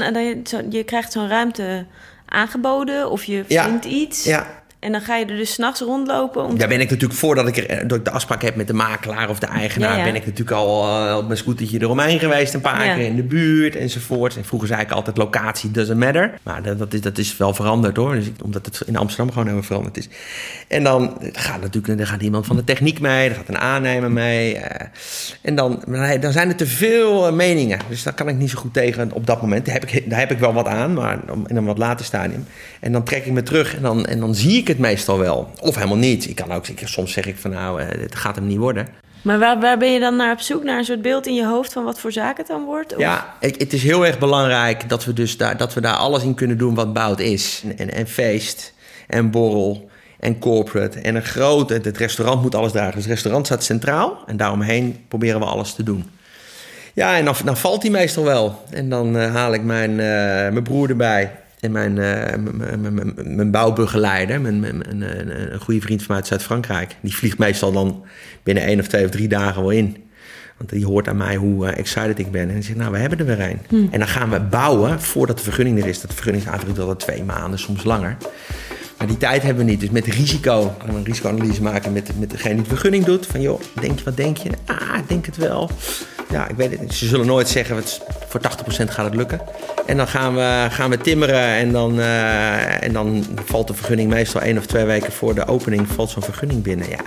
[0.70, 1.86] je krijgt zo'n ruimte
[2.26, 3.90] aangeboden of je vindt ja.
[3.90, 4.24] iets.
[4.24, 4.63] Ja.
[4.84, 6.46] En dan ga je er dus s'nachts rondlopen?
[6.46, 8.74] Om Daar ben ik natuurlijk, voordat ik, er, dat ik de afspraak heb met de
[8.74, 9.92] makelaar of de eigenaar...
[9.92, 10.04] Ja, ja.
[10.04, 12.54] ben ik natuurlijk al uh, op mijn scootertje eromheen geweest...
[12.54, 12.96] een paar Ja.
[12.96, 14.38] keer in de buurt enzovoort.
[14.38, 16.34] En vroeger zei ik altijd locatie doesn't matter.
[16.44, 18.14] Maar dat, dat, is, dat is wel veranderd hoor.
[18.16, 20.08] Dus omdat het in Amsterdam gewoon helemaal veranderd is.
[20.68, 23.30] En dan gaat natuurlijk dan gaat iemand van de techniek mee...
[23.30, 24.56] er gaat een aannemer mee.
[24.58, 24.88] eh,
[25.42, 25.84] en dan,
[26.20, 27.80] dan zijn er te veel eh, meningen.
[27.90, 29.66] Dus daar kan ik niet zo goed tegen op dat moment.
[29.66, 32.46] Daar heb ik, daar heb ik wel wat aan, maar in een wat later stadium.
[32.80, 35.52] En dan trek ik me terug en dan, en dan zie ik het meestal wel.
[35.62, 36.30] Of helemaal niet.
[36.30, 38.88] Ik kan ook, ik, soms zeg ik van nou, eh, het gaat hem niet worden.
[39.22, 40.64] Maar waar, waar ben je dan naar op zoek?
[40.64, 42.94] Naar een soort beeld in je hoofd van wat voor zaak het dan wordt?
[42.94, 45.96] Of- Ja, het, het is heel erg belangrijk dat we, dus daar, dat we daar
[45.96, 47.62] alles in kunnen doen wat bout is.
[47.66, 48.74] En, en, en feest
[49.08, 51.74] en borrel en corporate en een grote...
[51.74, 52.94] Het restaurant moet alles dragen.
[52.94, 56.10] Dus het restaurant staat centraal en daaromheen proberen we alles te doen.
[56.94, 58.64] Ja, en dan, dan valt hij meestal wel.
[58.70, 60.06] En dan eh, haal ik mijn, eh,
[60.52, 61.32] mijn broer erbij.
[61.64, 62.38] En mijn, eh,
[63.24, 64.64] mijn bouwbegeleider, mijn,
[65.04, 66.96] een, goede vriend van mij uit Zuid-Frankrijk.
[67.02, 68.04] Die vliegt meestal dan
[68.44, 69.98] binnen één of twee of drie dagen wel in.
[70.58, 72.48] Want die hoort aan mij hoe eh, excited ik ben.
[72.48, 73.60] En die zegt, nou, we hebben er weer een.
[73.92, 76.02] En dan gaan we bouwen voordat de vergunning er is.
[76.02, 78.18] Dat de vergunningsaanvraag duurt altijd twee maanden, soms langer.
[78.98, 79.80] Maar die tijd hebben we niet.
[79.80, 83.26] Dus met risico gaan we een risicoanalyse maken met, met degene die de vergunning doet.
[83.26, 84.50] Van joh, denk je, wat denk je?
[84.66, 85.70] Ah, ik denk het wel.
[86.32, 86.94] Ja, ik weet het niet.
[86.94, 89.42] Ze zullen nooit zeggen, is- voor 80% gaat het lukken.
[89.86, 94.10] En dan gaan we, gaan we timmeren en dan, eh, en dan valt de vergunning
[94.10, 96.90] meestal één of twee weken voor de opening valt zo'n vergunning binnen.
[96.90, 97.02] Ja,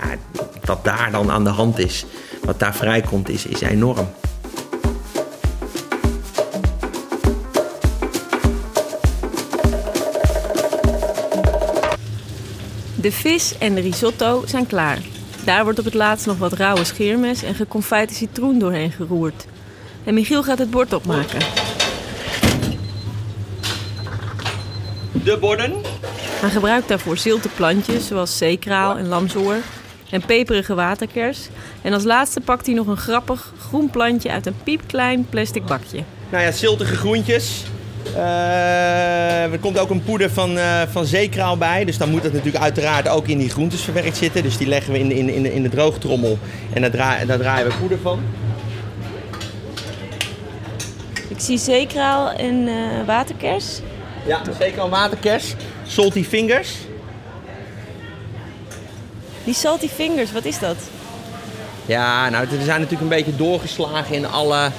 [0.63, 2.05] wat daar dan aan de hand is,
[2.43, 4.09] wat daar vrijkomt, is, is enorm.
[12.95, 14.99] De vis en de risotto zijn klaar.
[15.43, 19.45] Daar wordt op het laatst nog wat rauwe scheermes en geconfijte citroen doorheen geroerd.
[20.03, 21.39] En Michiel gaat het bord opmaken.
[25.23, 25.73] De borden.
[26.39, 29.55] Hij gebruikt daarvoor zilte plantjes zoals zeekraal en lamsoor
[30.09, 31.39] en peperige waterkers.
[31.81, 35.99] En als laatste pakt hij nog een grappig groen plantje uit een piepklein plastic bakje.
[36.29, 37.63] Nou ja, ziltige groentjes.
[38.15, 41.85] Eh, er komt ook een poeder van, eh, van zeekraal bij.
[41.85, 44.43] Dus dan moet dat natuurlijk uiteraard ook in die groentes verwerkt zitten.
[44.43, 46.37] Dus die leggen we in, in, in, de- in de droogtrommel.
[46.73, 48.19] En daar, draai- daar draaien we poeder van.
[51.29, 52.73] Ik zie zeekraal en eh,
[53.05, 53.79] waterkers.
[54.27, 55.55] Ja, zeekraal waterkers.
[55.85, 56.75] Salty fingers.
[59.43, 60.75] Die salty fingers, wat is dat?
[61.85, 64.69] Ja, nou, we zijn natuurlijk een beetje doorgeslagen in alle...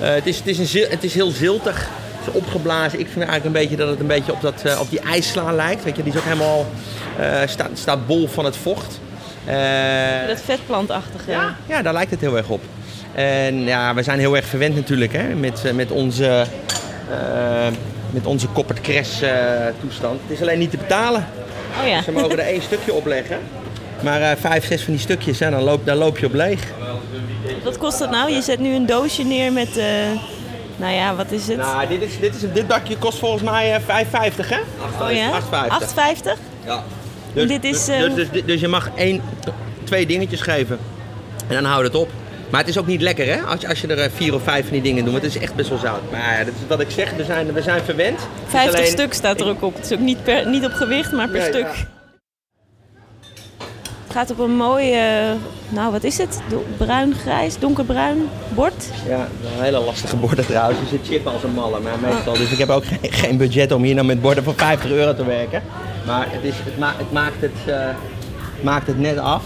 [0.00, 1.88] eh, het, is, het, is een, het is heel ziltig.
[2.18, 2.98] Het is opgeblazen.
[3.00, 5.52] Ik vind eigenlijk een beetje dat het een beetje op, dat, eh, op die ijssla
[5.52, 5.84] lijkt.
[5.84, 6.66] Weet je, die is ook helemaal...
[7.18, 9.00] eh, staat, staat bol van het vocht.
[10.26, 11.30] Dat vetplantachtige.
[11.30, 12.62] Ja, ja, daar lijkt het heel erg op.
[13.14, 16.46] En ja, we zijn heel erg verwend natuurlijk hè, met, met onze,
[18.10, 20.20] met onze koppert crash eh, toestand.
[20.22, 21.26] Het is alleen niet te betalen.
[21.80, 22.02] Oh ja.
[22.02, 23.38] Ze mogen er één stukje op leggen.
[24.02, 26.60] Maar eh, vijf, zes van die stukjes, dan loop, daar loop je op leeg.
[27.64, 28.30] Wat kost dat nou?
[28.30, 29.86] Je zet nu een doosje neer met, eh,
[30.76, 31.56] nou ja, wat is het?
[31.56, 34.58] Nou, dit, is, dit, is, dit bakje kost volgens mij eh 5,50 hè?
[35.04, 35.40] oh ja?
[35.40, 35.44] 8,50.
[35.44, 36.40] 8,50?
[36.64, 36.84] Ja.
[37.34, 39.22] En dit is, dus, dus, dus, dus je mag één,
[39.84, 40.78] twee dingetjes geven.
[41.48, 42.10] En dan houdt het op.
[42.56, 43.40] Maar het is ook niet lekker, hè?
[43.42, 45.12] Als, je- als je er eh, vier of vijf van die dingen doet.
[45.12, 46.10] Want het is echt best wel zout.
[46.10, 48.18] Maar ja, dat is wat ik zeg, we zijn, we zijn verwend.
[48.20, 49.74] Het is 50 alleen- stuk staat er ook op.
[49.74, 51.62] Het is ook niet, per, niet op gewicht, maar per Nee, stuk.
[51.66, 51.84] ja.
[54.06, 54.94] Het gaat op een mooi,
[55.68, 56.40] nou wat is het?
[56.76, 58.84] Bruin-grijs, donkerbruin bord.
[59.08, 60.78] Ja, een hele lastige borden trouwens.
[60.80, 62.32] Je zit chippen als een malle, maar meestal.
[62.34, 65.14] Dus ik heb ook geen, geen budget om hier nou met borden van 50 euro
[65.14, 65.62] te werken.
[66.06, 67.88] Maar het, is, het, ma- het, maakt, het, eh,
[68.60, 69.42] maakt het net af.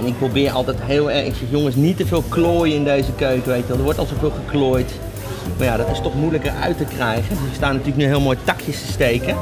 [0.00, 3.12] En ik probeer altijd heel erg, ik zeg jongens, niet te veel klooien in deze
[3.12, 3.76] keuken, weet je wel.
[3.76, 4.92] Er wordt al zoveel geklooid.
[5.56, 7.30] Maar ja, dat is toch moeilijker uit te krijgen.
[7.36, 9.36] Er staan natuurlijk nu heel mooi takjes te steken.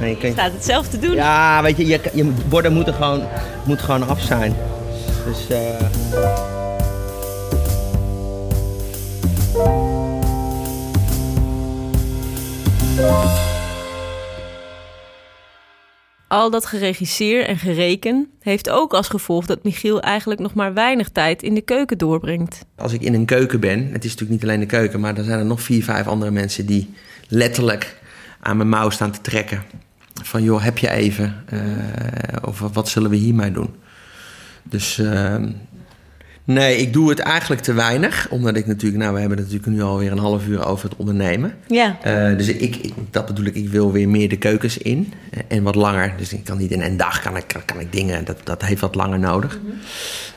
[0.00, 1.14] En je kan- Staat het zelf te doen.
[1.14, 3.22] ja, weet je, je, je borden moeten gewoon,
[3.64, 4.54] moet gewoon af zijn.
[5.26, 5.58] Dus eh
[16.34, 21.08] Al dat geregisseer en gereken heeft ook als gevolg dat Michiel eigenlijk nog maar weinig
[21.08, 22.64] tijd in de keuken doorbrengt.
[22.76, 25.24] als ik in een keuken ben, het is natuurlijk niet alleen de keuken, maar er
[25.24, 26.94] zijn er nog vier, vijf andere mensen die
[27.28, 28.00] letterlijk
[28.40, 29.62] aan mijn mouw staan te trekken.
[30.22, 31.44] Van joh, heb je even?
[31.46, 31.60] eh,
[32.42, 33.74] of wat zullen we hiermee doen?
[34.62, 35.50] Dus ehm,
[36.44, 38.26] nee, ik doe het eigenlijk te weinig.
[38.30, 40.98] Omdat ik natuurlijk, nou we hebben het natuurlijk nu alweer een half uur over het
[40.98, 41.54] ondernemen.
[41.66, 45.12] Ja, Eh, dus ik, ik- dat bedoel ik, ik wil weer meer de keukens in
[45.48, 46.12] en wat langer.
[46.16, 48.80] Dus ik kan niet in een dag kan ik, kan ik dingen, dat, dat heeft
[48.80, 49.58] wat langer nodig.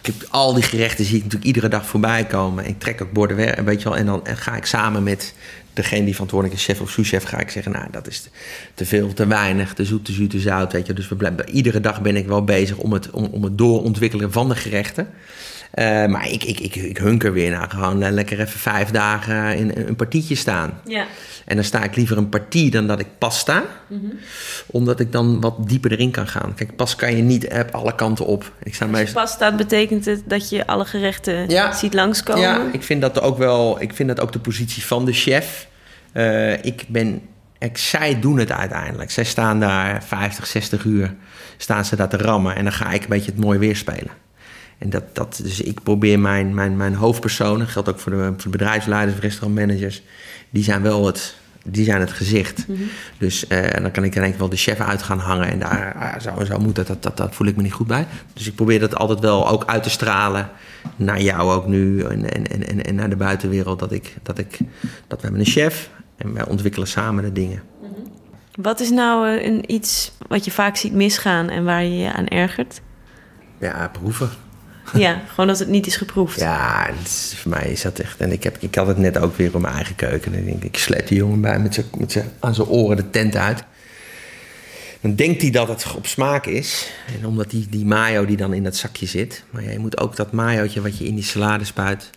[0.02, 2.66] Ik heb al die gerechten zie ik natuurlijk iedere dag voorbij komen.
[2.68, 3.98] Ik trek ook borden weg, weet je wel.
[3.98, 5.34] En dan ga ik samen met
[5.74, 8.30] degene die verantwoordelijk is, chef of souschef, ga ik zeggen, nou dat is te,
[8.74, 10.94] te veel, te weinig, te zoet, te zuur, te zout, weet je.
[10.94, 14.32] Dus we blijven, iedere dag ben ik wel bezig om het, om, om het doorontwikkelen
[14.32, 15.08] van de gerechten.
[15.72, 19.56] Eh, maar ik, ik, ik, ik hunker weer naar gewoon eh, lekker even vijf dagen
[19.58, 20.80] in een partietje staan.
[20.86, 21.06] ja.
[21.46, 23.64] En dan sta ik liever een partie dan dat ik pas sta.
[24.66, 26.54] Omdat ik dan wat dieper erin kan gaan.
[26.56, 28.52] Kijk, pas kan je niet eh, alle kanten op.
[28.64, 29.22] Ik sta Als je meestal...
[29.22, 31.74] pas staat, betekent het dat je alle gerechten Ja.
[31.74, 32.42] ziet langskomen.
[32.42, 33.82] Ja, ik vind dat ook wel...
[33.82, 35.68] Ik vind dat ook de positie van de chef.
[36.62, 37.22] Ik ben...
[37.60, 39.12] Ik, zij doen het uiteindelijk.
[39.12, 41.16] Zij staan daar 50, 60 uur.
[41.58, 42.56] Staan ze daar te rammen.
[42.56, 44.12] En dan ga ik een beetje het mooi weerspelen.
[44.78, 48.38] En dat, dat, dus ik probeer mijn, mijn, mijn hoofdpersonen, geldt ook voor de, voor
[48.38, 50.02] de bedrijfsleiders, restaurantmanagers,
[50.50, 52.66] die zijn wel het, die zijn het gezicht.
[53.18, 55.96] Dus eh, dan kan ik denk ik wel de chef uit gaan hangen en daar
[55.96, 58.08] ah, zo en zo moet dat, dat, dat, dat voel ik me niet goed bij.
[58.34, 60.50] Dus ik probeer dat altijd wel ook uit te stralen
[60.96, 63.80] naar jou ook nu en, en, en, en, naar de buitenwereld.
[63.80, 64.58] Dat, ik, dat, ik,
[65.08, 67.62] dat we hebben een chef en wij ontwikkelen samen de dingen.
[68.62, 72.14] Wat is nou eh, een, iets wat je vaak ziet misgaan en waar je je
[72.14, 72.82] aan ergert?
[73.60, 74.30] Ja, proeven.
[75.06, 76.40] Ja, gewoon dat het niet is geproefd.
[76.40, 76.90] Ja,
[77.36, 78.20] voor mij is dat echt.
[78.20, 80.32] En ik, heb, ik had het net ook weer op mijn eigen keuken.
[80.32, 82.96] Dan denk ik, ik slet die jongen bij met zijn met zijn- aan zijn oren
[82.98, 83.64] de tent uit.
[85.02, 86.92] Dan denkt hij dat het op smaak is.
[87.20, 89.44] En omdat die, die mayo die dan in dat zakje zit.
[89.50, 92.10] Maar je moet ook dat mayootje wat je in die salade spuit.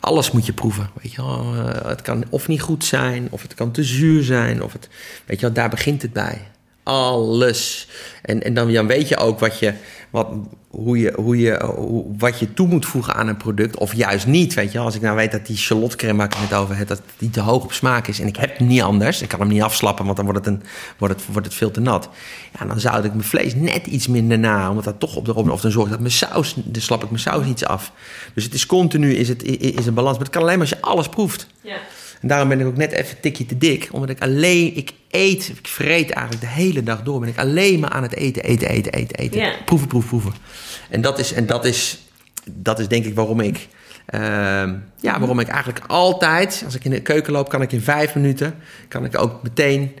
[0.00, 0.90] Alles moet je proeven.
[1.02, 1.54] Weet je wel.
[1.54, 4.62] Eh, Het kan of niet goed zijn, of het kan te zuur zijn.
[4.62, 4.88] Of het,
[5.26, 6.40] weet je wel, daar begint het bij.
[6.88, 7.88] Alles.
[8.22, 9.72] En, en dan, weet je ook wat je,
[10.10, 10.28] wat,
[10.70, 11.74] hoe je, hoe je,
[12.18, 13.76] wat je toe moet voegen aan een product.
[13.76, 14.54] Of juist niet.
[14.54, 14.78] Weet je.
[14.78, 17.30] Als ik nou weet dat die shallot crème waar ik het over heb, dat die
[17.30, 18.20] te hoog op smaak is.
[18.20, 19.22] En ik heb het niet anders.
[19.22, 20.62] Ik kan hem niet afslappen, want dan wordt het, een,
[20.98, 22.08] wordt het, wordt het veel te nat.
[22.58, 24.68] Ja, dan zou ik mijn vlees net iets minder na.
[24.68, 25.52] Omdat dat toch op de robben.
[25.52, 27.92] Of dan zorg ik dat mijn saus, dan slap ik mijn saus iets af.
[28.34, 30.16] Dus het is continu, is het is een balans.
[30.16, 31.46] Maar het kan alleen maar als je alles proeft.
[31.60, 31.76] Ja.
[32.20, 33.88] En daarom ben ik ook net even een tikje te dik.
[33.92, 37.20] Omdat ik alleen, ik eet, ik vreet eigenlijk de hele dag door.
[37.20, 39.40] Ben ik alleen maar aan het eten, eten, eten, eten, eten.
[39.40, 39.52] Ja.
[39.64, 40.32] Proeven, proeven, proeven.
[40.90, 41.98] En dat is, en dat is,
[42.44, 43.68] dat is denk ik waarom ik,
[44.08, 47.80] ehm, ja, waarom ik eigenlijk altijd, als ik in de keuken loop, kan ik in
[47.80, 48.54] vijf minuten,
[48.88, 49.92] kan ik ook meteen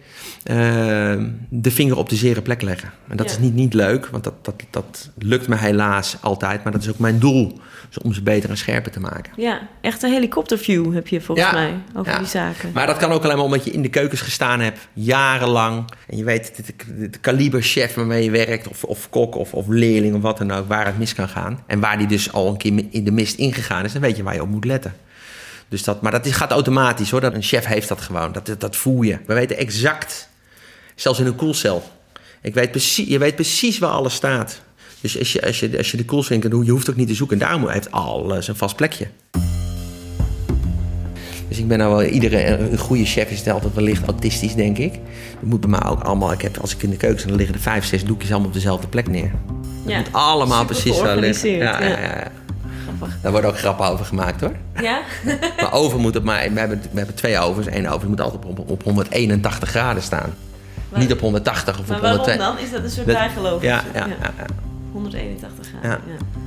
[0.44, 2.90] ehm, de vinger op de zere plek leggen.
[3.08, 3.32] En dat Ja.
[3.32, 6.62] is niet, niet leuk, want dat, dat, dat lukt me helaas altijd.
[6.62, 9.32] Maar dat is ook mijn doel, dus om ze beter en scherper te maken.
[9.36, 12.18] Ja, echt een helikopterview heb je volgens Ja, mij over ja.
[12.18, 12.70] die zaken.
[12.74, 15.84] Maar dat kan ook alleen maar omdat je in de keukens gestaan hebt, jarenlang.
[16.06, 16.52] En je weet
[16.98, 20.50] het kaliber chef waarmee je werkt, of, of kok, of, of leerling, of wat dan
[20.50, 21.62] ook, waar het mis kan gaan.
[21.66, 24.22] En waar die dus al een keer in de mist ingegaan is, dan weet je
[24.22, 24.94] waar je op moet letten.
[25.68, 27.20] Dus dat, maar dat is, gaat automatisch hoor.
[27.20, 28.32] Dat, een chef heeft dat gewoon.
[28.32, 29.18] Dat, dat voel je.
[29.26, 30.28] We weten exact,
[30.94, 31.90] zelfs in een koelcel.
[32.42, 34.60] Ik weet precies, je weet precies waar alles staat.
[35.00, 37.14] Dus als je, als je, als je de koelswinkel doet, je hoeft ook niet te
[37.14, 37.38] zoeken.
[37.38, 39.06] Daarom heeft alles een vast plekje.
[41.48, 44.92] Dus ik ben nou wel, iedere een goede chef is altijd wellicht autistisch, denk ik.
[45.34, 47.36] Dat moet bij mij ook allemaal, ik heb, als ik in de keuken sta, dan
[47.36, 49.30] liggen er vijf, zes doekjes allemaal op dezelfde plek neer.
[49.82, 51.50] Dat Ja, moet allemaal precies zo liggen.
[51.50, 51.88] ja, ja.
[51.88, 52.30] ja, ja.
[53.22, 54.52] Daar worden ook grappen over gemaakt hoor.
[54.80, 55.00] Ja?
[55.60, 56.52] maar oven moet op maar.
[56.52, 57.66] We hebben, we hebben twee ovens.
[57.66, 60.34] Eén oven moet altijd op, op 181 graden staan.
[60.94, 62.36] Niet op 180 of op 120.
[62.36, 62.64] waarom dan?
[62.64, 63.62] Is dat een soort bijgeloof?
[63.62, 64.06] Ja, ja,
[64.92, 66.46] 181 graden, ja.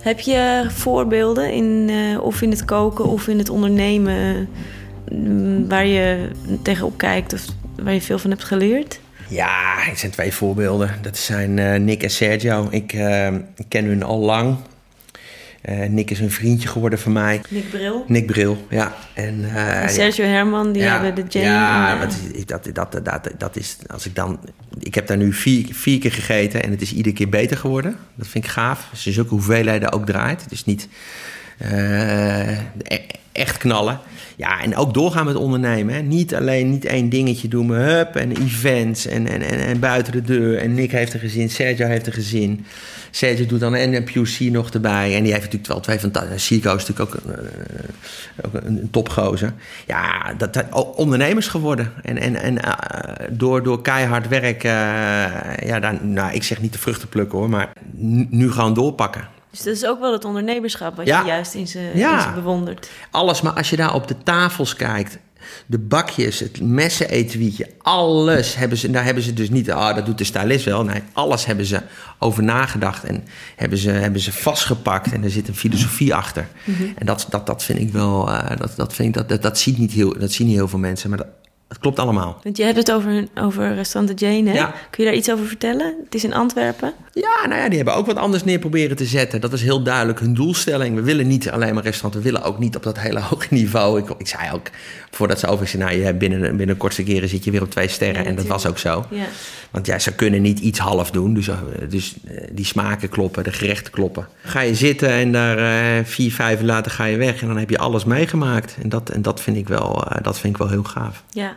[0.00, 4.48] Heb je voorbeelden in, eh, of in het koken of in het ondernemen
[5.10, 6.30] mm, waar je
[6.62, 7.44] tegenop kijkt of
[7.82, 9.00] waar je veel van hebt geleerd?
[9.28, 10.90] Ja, het zijn twee voorbeelden.
[11.02, 12.68] Dat zijn uh, Nick en Sergio.
[12.70, 14.56] Ik, uh, ik ken hun al lang.
[15.68, 17.40] Uh, Nick is een vriendje geworden van mij.
[17.48, 18.04] Nick Bril?
[18.06, 18.94] Nick Bril, ja.
[19.14, 21.50] En, en Sergio ja, Herman, die ja, hebben de Jenny.
[21.50, 21.98] Ja,
[22.46, 23.76] dat, dat, dat, dat, dat is...
[23.86, 24.40] Als ik dan...
[24.78, 27.96] Ik heb daar nu vier, vier keer gegeten en het is iedere keer beter geworden.
[28.14, 28.88] Dat vind ik gaaf.
[28.90, 30.42] Als je zulke hoeveelheden ook draait.
[30.42, 30.88] Het is niet
[33.36, 34.00] echt knallen.
[34.36, 35.94] Ja, en ook doorgaan met ondernemen.
[35.94, 36.00] Hè.
[36.00, 40.12] Niet alleen niet één dingetje doen, maar hup, en events en, en, en, en buiten
[40.12, 40.58] de deur.
[40.58, 42.66] En Nick heeft een gezin, Sergio heeft een gezin.
[43.10, 44.04] Sergio doet dan een
[44.50, 45.16] nog erbij.
[45.16, 46.54] En die heeft natuurlijk wel twee fantastische...
[46.54, 47.38] Chico is natuurlijk ook, uh,
[48.44, 49.52] ook een, een topgozer.
[49.86, 50.64] Ja, dat
[50.96, 51.92] ondernemers geworden.
[52.02, 52.72] En, en, en uh,
[53.30, 54.62] door, door keihard werk...
[54.62, 57.70] Ja, dan, nou, ik zeg niet de vruchten plukken hoor, maar
[58.30, 59.28] nu gewoon doorpakken.
[59.56, 61.20] Dus dat is ook wel het ondernemerschap wat ja.
[61.20, 62.32] je juist in ze, ja.
[62.34, 62.90] bewondert.
[63.10, 65.18] Alles, maar als je daar op de tafels kijkt,
[65.66, 68.90] de bakjes, het messen-etuietje, alles hebben ze.
[68.90, 70.84] Daar hebben ze dus niet, ah, dat doet de stylist wel.
[70.84, 71.80] Nee, alles hebben ze
[72.18, 73.24] over nagedacht en
[73.56, 75.12] hebben ze, hebben ze vastgepakt.
[75.12, 76.46] En er zit een filosofie achter.
[76.64, 76.92] Mm -hmm.
[76.98, 79.58] En dat, dat, dat vind ik wel, uh, dat, dat, vind ik, dat, dat, dat,
[79.58, 81.08] ziet niet heel, dat zien niet heel veel mensen.
[81.08, 81.28] Maar dat,
[81.68, 82.40] het klopt allemaal.
[82.42, 84.56] Want je hebt het over, over restaurant de Jane, hè?
[84.56, 84.74] Ja.
[84.90, 85.94] Kun je daar iets over vertellen?
[86.04, 86.92] Het is in Antwerpen.
[87.12, 89.40] Ja, nou ja, die hebben ook wat anders neer proberen te zetten.
[89.40, 90.94] Dat is heel duidelijk hun doelstelling.
[90.94, 93.98] We willen niet alleen maar restaurant, we willen ook niet op dat hele hoge niveau.
[93.98, 94.70] Ik, ik zei ook,
[95.10, 98.22] voordat ze over nou, je binnen, binnen kortste keren zit je weer op twee sterren.
[98.22, 99.04] Ja, en dat was ook zo.
[99.10, 99.26] Ja.
[99.70, 101.34] Want ja, ze kunnen niet iets half doen.
[101.34, 101.48] Dus,
[101.88, 102.14] dus
[102.52, 104.28] die smaken kloppen, de gerechten kloppen.
[104.42, 105.58] Ga je zitten en daar
[105.98, 107.40] uh, vier, vijf later ga je weg.
[107.40, 108.76] En dan heb je alles meegemaakt.
[108.82, 111.22] En dat, en dat, vind, ik wel, uh, dat vind ik wel heel gaaf.
[111.30, 111.56] Ja.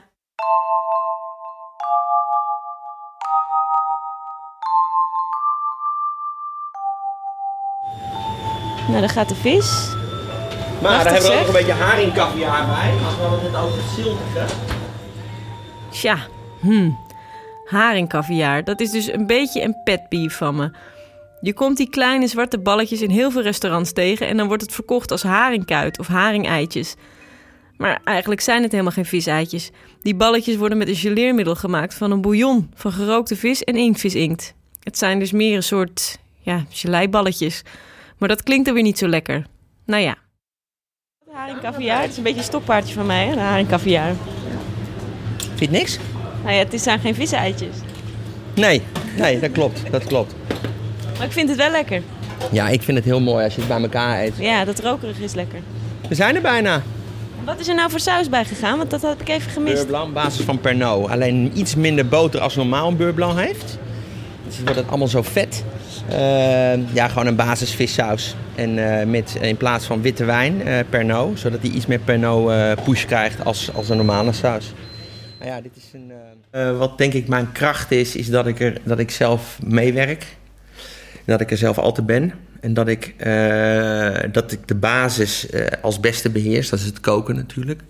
[8.87, 9.97] Nou, daar gaat de vis.
[10.81, 12.91] Maar daar hebben we ook nog een beetje haringkaviaar bij.
[13.05, 14.45] Als we het net over het ziltige.
[15.89, 16.17] Tja,
[16.59, 16.89] hm.
[17.69, 20.71] Haringkaviaar, dat is dus een beetje een pet peeve van me.
[21.41, 24.73] Je komt die kleine zwarte balletjes in heel veel restaurants tegen en dan wordt het
[24.73, 26.95] verkocht als haringkuit of haringeitjes.
[27.77, 29.71] Maar eigenlijk zijn het helemaal geen viseitjes.
[30.01, 34.53] Die balletjes worden met een geleermiddel gemaakt van een bouillon van gerookte vis en inktvisinkt.
[34.83, 37.61] Het zijn dus meer een soort ja, geleiballetjes.
[38.17, 39.45] Maar dat klinkt er weer niet zo lekker.
[39.85, 40.15] Nou ja.
[41.31, 43.31] Haringkaviaar, het is een beetje een stokpaardje van mij, hè?
[43.31, 44.15] Een haringkaviaar.
[45.37, 45.99] Vind je het niks?
[46.43, 47.75] Nou ja, het zijn geen viseitjes.
[48.55, 48.81] Nee,
[49.17, 50.33] nee, dat klopt, dat klopt.
[51.17, 52.01] Maar ik vind het wel lekker.
[52.51, 54.33] Ja, ik vind het heel mooi als je het bij elkaar eet.
[54.37, 55.59] Ja, dat rokerig is lekker.
[56.09, 56.81] We zijn er bijna.
[57.43, 58.77] Wat is er nou voor saus bij gegaan?
[58.77, 59.73] Want dat heb ik even gemist.
[59.73, 61.09] Beurre blanc, basis van Pernod.
[61.09, 63.77] Alleen iets minder boter als normaal een beurre blanc heeft.
[64.45, 65.63] Dus dan wordt het allemaal zo vet.
[66.11, 68.35] Uh, ja, gewoon een basis vissaus.
[68.55, 71.39] En uh, met in plaats van witte wijn, uh, Pernod.
[71.39, 72.51] Zodat hij iets meer Pernod
[72.83, 74.73] push krijgt als, als een normale saus.
[75.39, 78.81] Nou ja, dit is een, wat denk ik mijn kracht is, is dat ik, er,
[78.83, 80.37] dat ik zelf meewerk.
[81.25, 82.33] Dat ik er zelf altijd ben.
[82.59, 83.15] En dat ik,
[84.33, 85.47] dat ik de basis
[85.81, 86.69] als beste beheers.
[86.69, 87.81] Dat is het koken natuurlijk.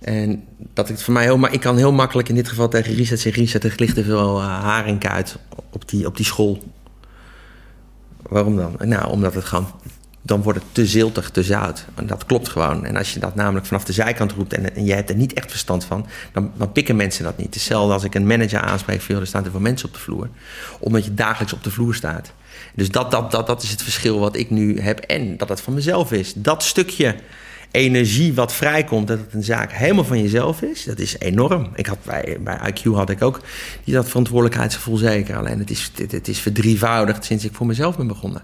[0.00, 2.94] En dat ik voor mij heel, maar ik kan heel makkelijk in dit geval tegen
[2.94, 5.36] Richard zeggen: Richard, er ligt er veel haringkuit
[5.70, 6.62] op die, op die school.
[8.22, 8.76] Waarom dan?
[8.78, 9.66] Nou, omdat het gewoon.
[10.28, 11.84] Dan wordt het te ziltig, te zout.
[11.94, 12.84] En dat klopt gewoon.
[12.84, 15.50] En als je dat namelijk vanaf de zijkant roept en, je hebt er niet echt
[15.50, 17.54] verstand van, dan, dan pikken mensen dat niet.
[17.54, 20.28] Hetzelfde als ik een manager aanspreek, veel, er staan er veel mensen op de vloer.
[20.78, 22.32] Omdat je dagelijks op de vloer staat.
[22.74, 24.98] Dus dat, dat, dat, dat is het verschil wat ik nu heb.
[24.98, 26.32] En dat het van mezelf is.
[26.34, 27.14] Dat stukje
[27.70, 31.70] energie wat vrijkomt, dat het een zaak helemaal van jezelf is, dat is enorm.
[31.74, 33.40] Ik had bij, bij IQ had ik ook
[33.84, 35.36] die dat verantwoordelijkheidsgevoel zeker.
[35.36, 38.42] Alleen het is, het, het is verdrievoudigd sinds ik voor mezelf ben begonnen.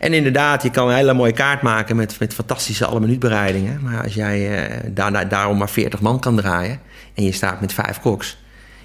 [0.00, 3.80] En inderdaad, je kan een hele mooie kaart maken met, met fantastische alle minuutbereidingen.
[3.82, 6.80] Maar als jij uh, daar, daarom maar 40 man kan draaien
[7.14, 8.38] en je staat met vijf koks.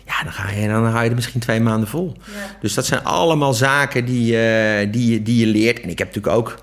[0.05, 2.17] Ja, dan, ga je, dan hou je er misschien twee maanden vol.
[2.25, 2.57] Ja.
[2.61, 5.79] Dus dat zijn allemaal zaken die, uh, die, die je leert.
[5.81, 6.55] En ik heb natuurlijk ook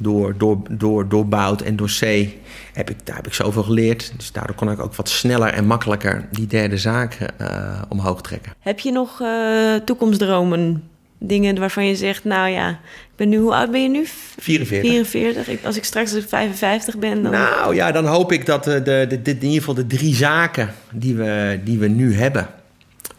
[0.00, 2.26] door, door, door, door Bout en door C
[2.72, 4.12] heb ik, daar heb ik zoveel geleerd.
[4.16, 8.52] Dus daardoor kon ik ook wat sneller en makkelijker die derde zaak uh, omhoog trekken.
[8.58, 10.88] Heb je nog uh, toekomstdromen?
[11.22, 14.06] Dingen waarvan je zegt, nou ja, ik ben nu, hoe oud ben je nu?
[14.38, 14.90] 44.
[14.90, 15.48] 44.
[15.48, 17.32] Ik, als ik straks 55 ben, dan...
[17.32, 20.74] Nou ja, dan hoop ik dat de, de, de, in ieder geval de drie zaken
[20.92, 22.48] die we, die we nu hebben...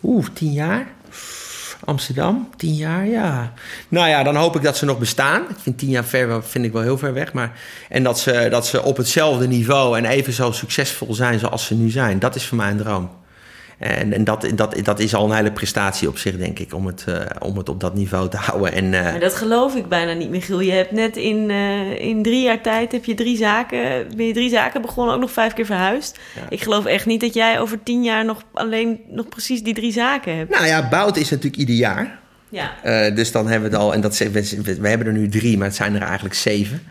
[0.04, 0.88] Oeh, tien jaar?
[1.86, 3.54] Amsterdam, tien jaar, ja.
[3.88, 5.42] Nou ja, dan hoop ik dat ze nog bestaan.
[5.42, 7.34] Ik vind tien jaar ver, vind ik wel heel ver weg.
[7.34, 7.60] Maar,
[7.90, 11.76] en dat ze, dat ze op hetzelfde niveau en even zo succesvol zijn zoals ze
[11.76, 12.20] nu zijn.
[12.20, 13.21] Dat is voor mij een droom.
[13.82, 16.86] En, en dat, dat, dat is al een hele prestatie op zich, denk ik, om
[16.86, 18.74] het, uh, om het op dat niveau te houden.
[18.74, 20.60] En, uh, maar dat geloof ik bijna niet, Michiel.
[20.60, 24.34] Je hebt net in, uh, in drie jaar tijd heb je drie zaken, ben je
[24.34, 26.20] drie zaken begonnen, ook nog vijf keer verhuisd.
[26.36, 26.42] Ja.
[26.50, 29.92] Ik geloof echt niet dat jij over tien jaar nog alleen nog precies die drie
[29.92, 30.50] zaken hebt.
[30.50, 32.20] Nou ja, bouwt is natuurlijk ieder jaar.
[32.50, 33.10] Ja.
[33.10, 35.58] Dus dan hebben we het al, en dat, we, we, we, hebben er nu drie,
[35.58, 36.82] maar het zijn er eigenlijk zeven.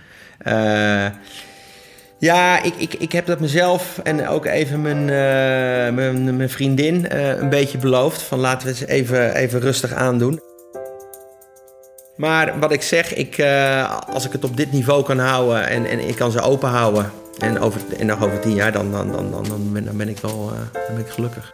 [2.21, 7.07] Ja, ik, ik, ik heb dat mezelf en ook even mijn, uh, mijn, mijn, vriendin
[7.13, 8.23] een beetje beloofd.
[8.23, 10.41] Van laten we het even, even rustig aandoen.
[12.17, 13.45] Maar wat ik zeg, ik,
[14.13, 17.13] als ik het op dit niveau kan houden en, en ik kan ze open houden.
[17.39, 20.09] En, over, en nog over tien jaar, dan, dan, dan, dan, dan, ben, dan ben
[20.09, 21.53] ik wel dan ben ik gelukkig.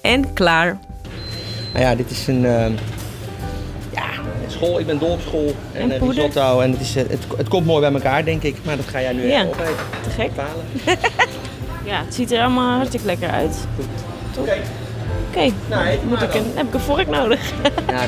[0.00, 0.78] en klaar.
[1.72, 2.44] Nou ja, dit is een,
[4.60, 4.78] school.
[4.78, 6.60] Ik ben dol op school en, en risotto.
[6.60, 8.56] En het, is, het, het, komt mooi bij elkaar, denk ik.
[8.62, 9.74] Maar dat ga jij nu ja, even opeten.
[10.02, 10.30] Te gek.
[11.90, 13.56] ja, het ziet er allemaal hartstikke lekker uit.
[14.30, 14.40] Oké.
[14.40, 14.60] Okay.
[15.28, 15.52] Oké, okay.
[15.68, 17.52] nou, een, heb ik een vork nodig.
[17.88, 18.06] ja,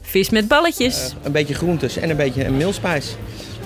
[0.00, 1.14] Vis met balletjes.
[1.18, 3.16] Uh, een beetje groentes en een beetje een meelspijs.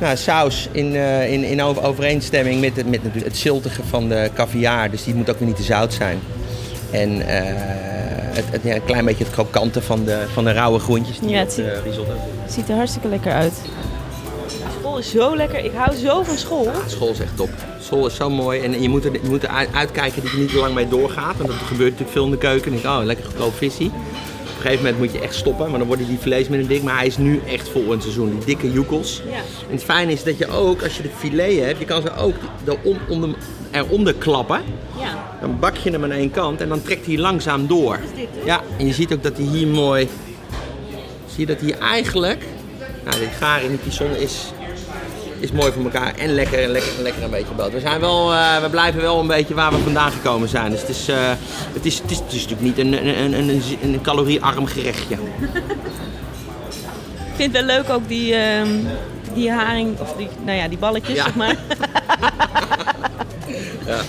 [0.00, 4.30] Nou, saus in, uh, in, in overeenstemming met, het, met het, het ziltige van de
[4.34, 4.90] caviar.
[4.90, 6.18] Dus die moet ook weer niet te zout zijn.
[6.90, 10.78] En uh, het, het, ja, een klein beetje het krokante van de, van de rauwe
[10.78, 12.12] groentjes die ja, het ziet, uh, risotto
[12.48, 13.52] ziet er hartstikke lekker uit.
[14.80, 15.64] School is zo lekker.
[15.64, 16.64] Ik hou zo van school.
[16.64, 17.50] Ja, school is echt top.
[17.80, 18.60] School is zo mooi.
[18.60, 21.36] En je moet er, je moet er uitkijken dat je niet te lang mee doorgaat.
[21.36, 22.72] Want dat gebeurt natuurlijk veel in de keuken.
[22.72, 23.86] En ik, oh, lekker goedkoop visie.
[23.86, 26.82] Op een gegeven moment moet je echt stoppen, want dan worden die met een dik.
[26.82, 29.22] Maar hij is nu echt vol in het seizoen, die dikke joekels.
[29.26, 29.36] Ja.
[29.36, 32.16] En het fijne is dat je ook, als je de filet hebt, je kan ze
[32.16, 32.34] ook
[33.08, 33.30] onder,
[33.70, 34.60] eronder klappen.
[35.40, 37.98] Dan bak je hem aan één kant en dan trekt hij langzaam door.
[38.44, 40.08] Ja, en je ziet ook dat hij hier mooi...
[41.26, 42.44] Zie je dat hij eigenlijk...
[43.04, 44.52] Nou, die garing, die zon is,
[45.40, 47.72] is mooi voor elkaar en lekker, lekker, lekker een beetje boter.
[47.72, 50.70] We, zijn wel, uh, we blijven wel een beetje waar we vandaan gekomen zijn.
[50.70, 51.16] Dus het is, uh,
[51.72, 55.14] het is, het is, het is natuurlijk niet een, een, een, een, een caloriearm gerechtje.
[55.14, 55.18] Ik
[57.36, 58.62] vind het wel leuk ook die, uh,
[59.34, 61.24] die haring, of die, nou ja, die balletjes, Ja.
[61.24, 61.56] zeg maar.
[63.86, 64.00] ja.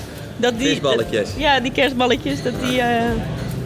[0.42, 1.30] Dat die, Visballetjes.
[1.30, 3.12] dat- ja, die kerstballetjes, dat die eh,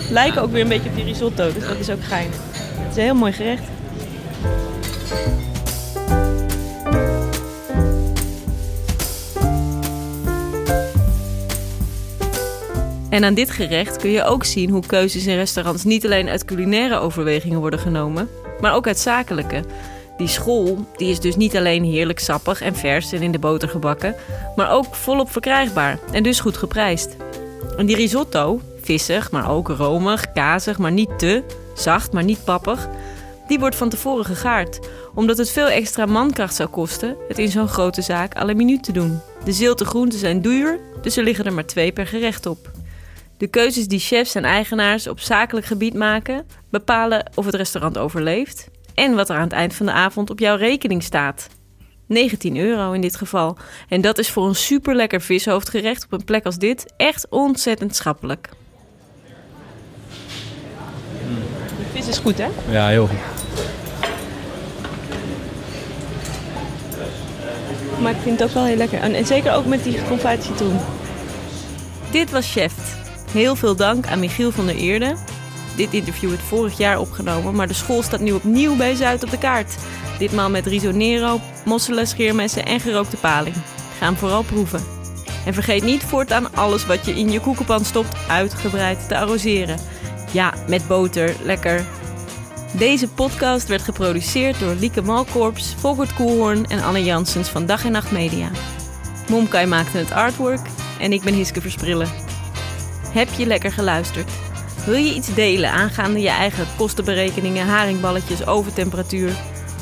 [0.10, 1.54] lijken ook weer een beetje op die risotto.
[1.54, 2.36] Dus dat is ook geinig.
[2.56, 3.64] Het is een heel mooi gerecht.
[13.10, 16.46] En aan dit gerecht kun je ook zien hoe keuzes in restaurants niet alleen uit
[16.46, 18.30] culinaire overwegingen worden genomen,
[18.62, 19.64] maar ook uit zakelijke.
[20.18, 23.70] Die school die is dus niet alleen heerlijk sappig en vers en in de boter
[23.70, 24.16] gebakken,
[24.56, 27.16] maar ook volop verkrijgbaar en dus goed geprijsd.
[27.78, 31.44] En die risotto, vissig, maar ook romig, kazig, maar niet te,
[31.74, 32.88] zacht, maar niet pappig,
[33.48, 34.80] die wordt van tevoren gegaard,
[35.14, 38.92] omdat het veel extra mankracht zou kosten het in zo'n grote zaak la minuut te
[38.92, 39.20] doen.
[39.44, 42.72] De zilte groenten zijn duur, dus er liggen er maar twee per gerecht op.
[43.38, 48.74] De keuzes die chefs en eigenaars op zakelijk gebied maken, bepalen of het restaurant overleeft
[48.96, 51.48] en wat er aan het eind van de avond op jouw rekening staat.
[52.08, 53.58] 19 euro in dit geval.
[53.90, 57.96] En dat is voor een super lekker vishoofdgerecht op een plek als dit echt ontzettend
[57.96, 58.50] schappelijk.
[61.78, 62.48] De vis is goed, hè?
[62.70, 63.20] Ja, heel goed.
[68.02, 69.00] Maar ik vind het ook wel heel lekker.
[69.00, 70.80] En zeker ook met die confit citroen.
[72.12, 72.74] Dit was Chef.
[73.32, 75.16] Heel veel dank aan Michiel van der Eerde.
[75.76, 79.30] Dit interview werd vorig jaar opgenomen, maar de school staat nu opnieuw bij Zuid op
[79.30, 79.76] de kaart.
[80.20, 83.56] Ditmaal met risonero, mosselen, scheermessen en gerookte paling.
[83.98, 84.84] Ga hem vooral proeven.
[85.46, 89.80] En vergeet niet voortaan alles wat je in je koekenpan stopt uitgebreid te arroseren.
[90.32, 91.86] Ja, met boter, lekker.
[92.72, 97.92] Deze podcast werd geproduceerd door Lieke Malkorps, Volkert Koelhoorn en Anne Janssens van Dag en
[97.92, 98.50] Nacht Media.
[99.30, 100.68] Momkai maakte het artwork
[101.00, 102.10] en ik ben Hiske Versprillen.
[103.10, 104.32] Heb je lekker geluisterd?
[104.86, 109.32] Wil je iets delen aangaande je eigen kostenberekeningen, haringballetjes, overtemperatuur?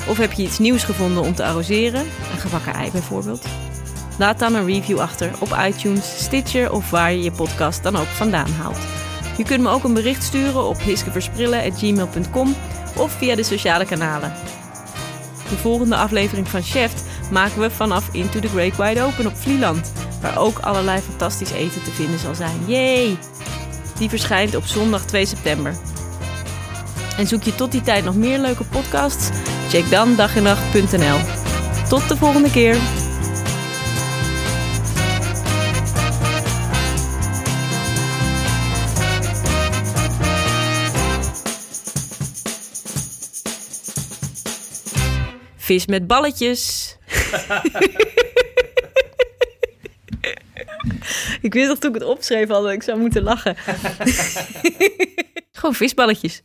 [0.08, 2.02] Of heb je iets nieuws gevonden om te arroseren?
[2.02, 3.46] Een gebakken ei bijvoorbeeld?
[4.18, 8.08] Laat dan een review achter op iTunes, Stitcher of waar je je podcast dan ook
[8.08, 8.78] vandaan haalt.
[9.38, 12.56] Je kunt me ook een bericht sturen op hiskeversprillen.gmail.com
[12.98, 14.34] of via de sociale kanalen.
[15.50, 16.94] De volgende aflevering van Chef
[17.32, 19.92] maken we vanaf Into the Great Wide Open op Vlieland,
[20.22, 22.58] waar ook allerlei fantastisch eten te vinden zal zijn.
[22.66, 23.18] Yay!
[23.98, 25.76] Die verschijnt op zondag 2 september.
[27.18, 29.30] En zoek je tot die tijd nog meer leuke podcasts?
[29.70, 31.18] Check dan dagennacht.nl.
[31.90, 32.78] Tot de volgende keer!
[45.56, 46.98] Vis met balletjes.
[51.44, 53.56] Ik wist nog toen ik het opschreef dat ik zou moeten lachen.
[55.52, 56.42] Gewoon visballetjes.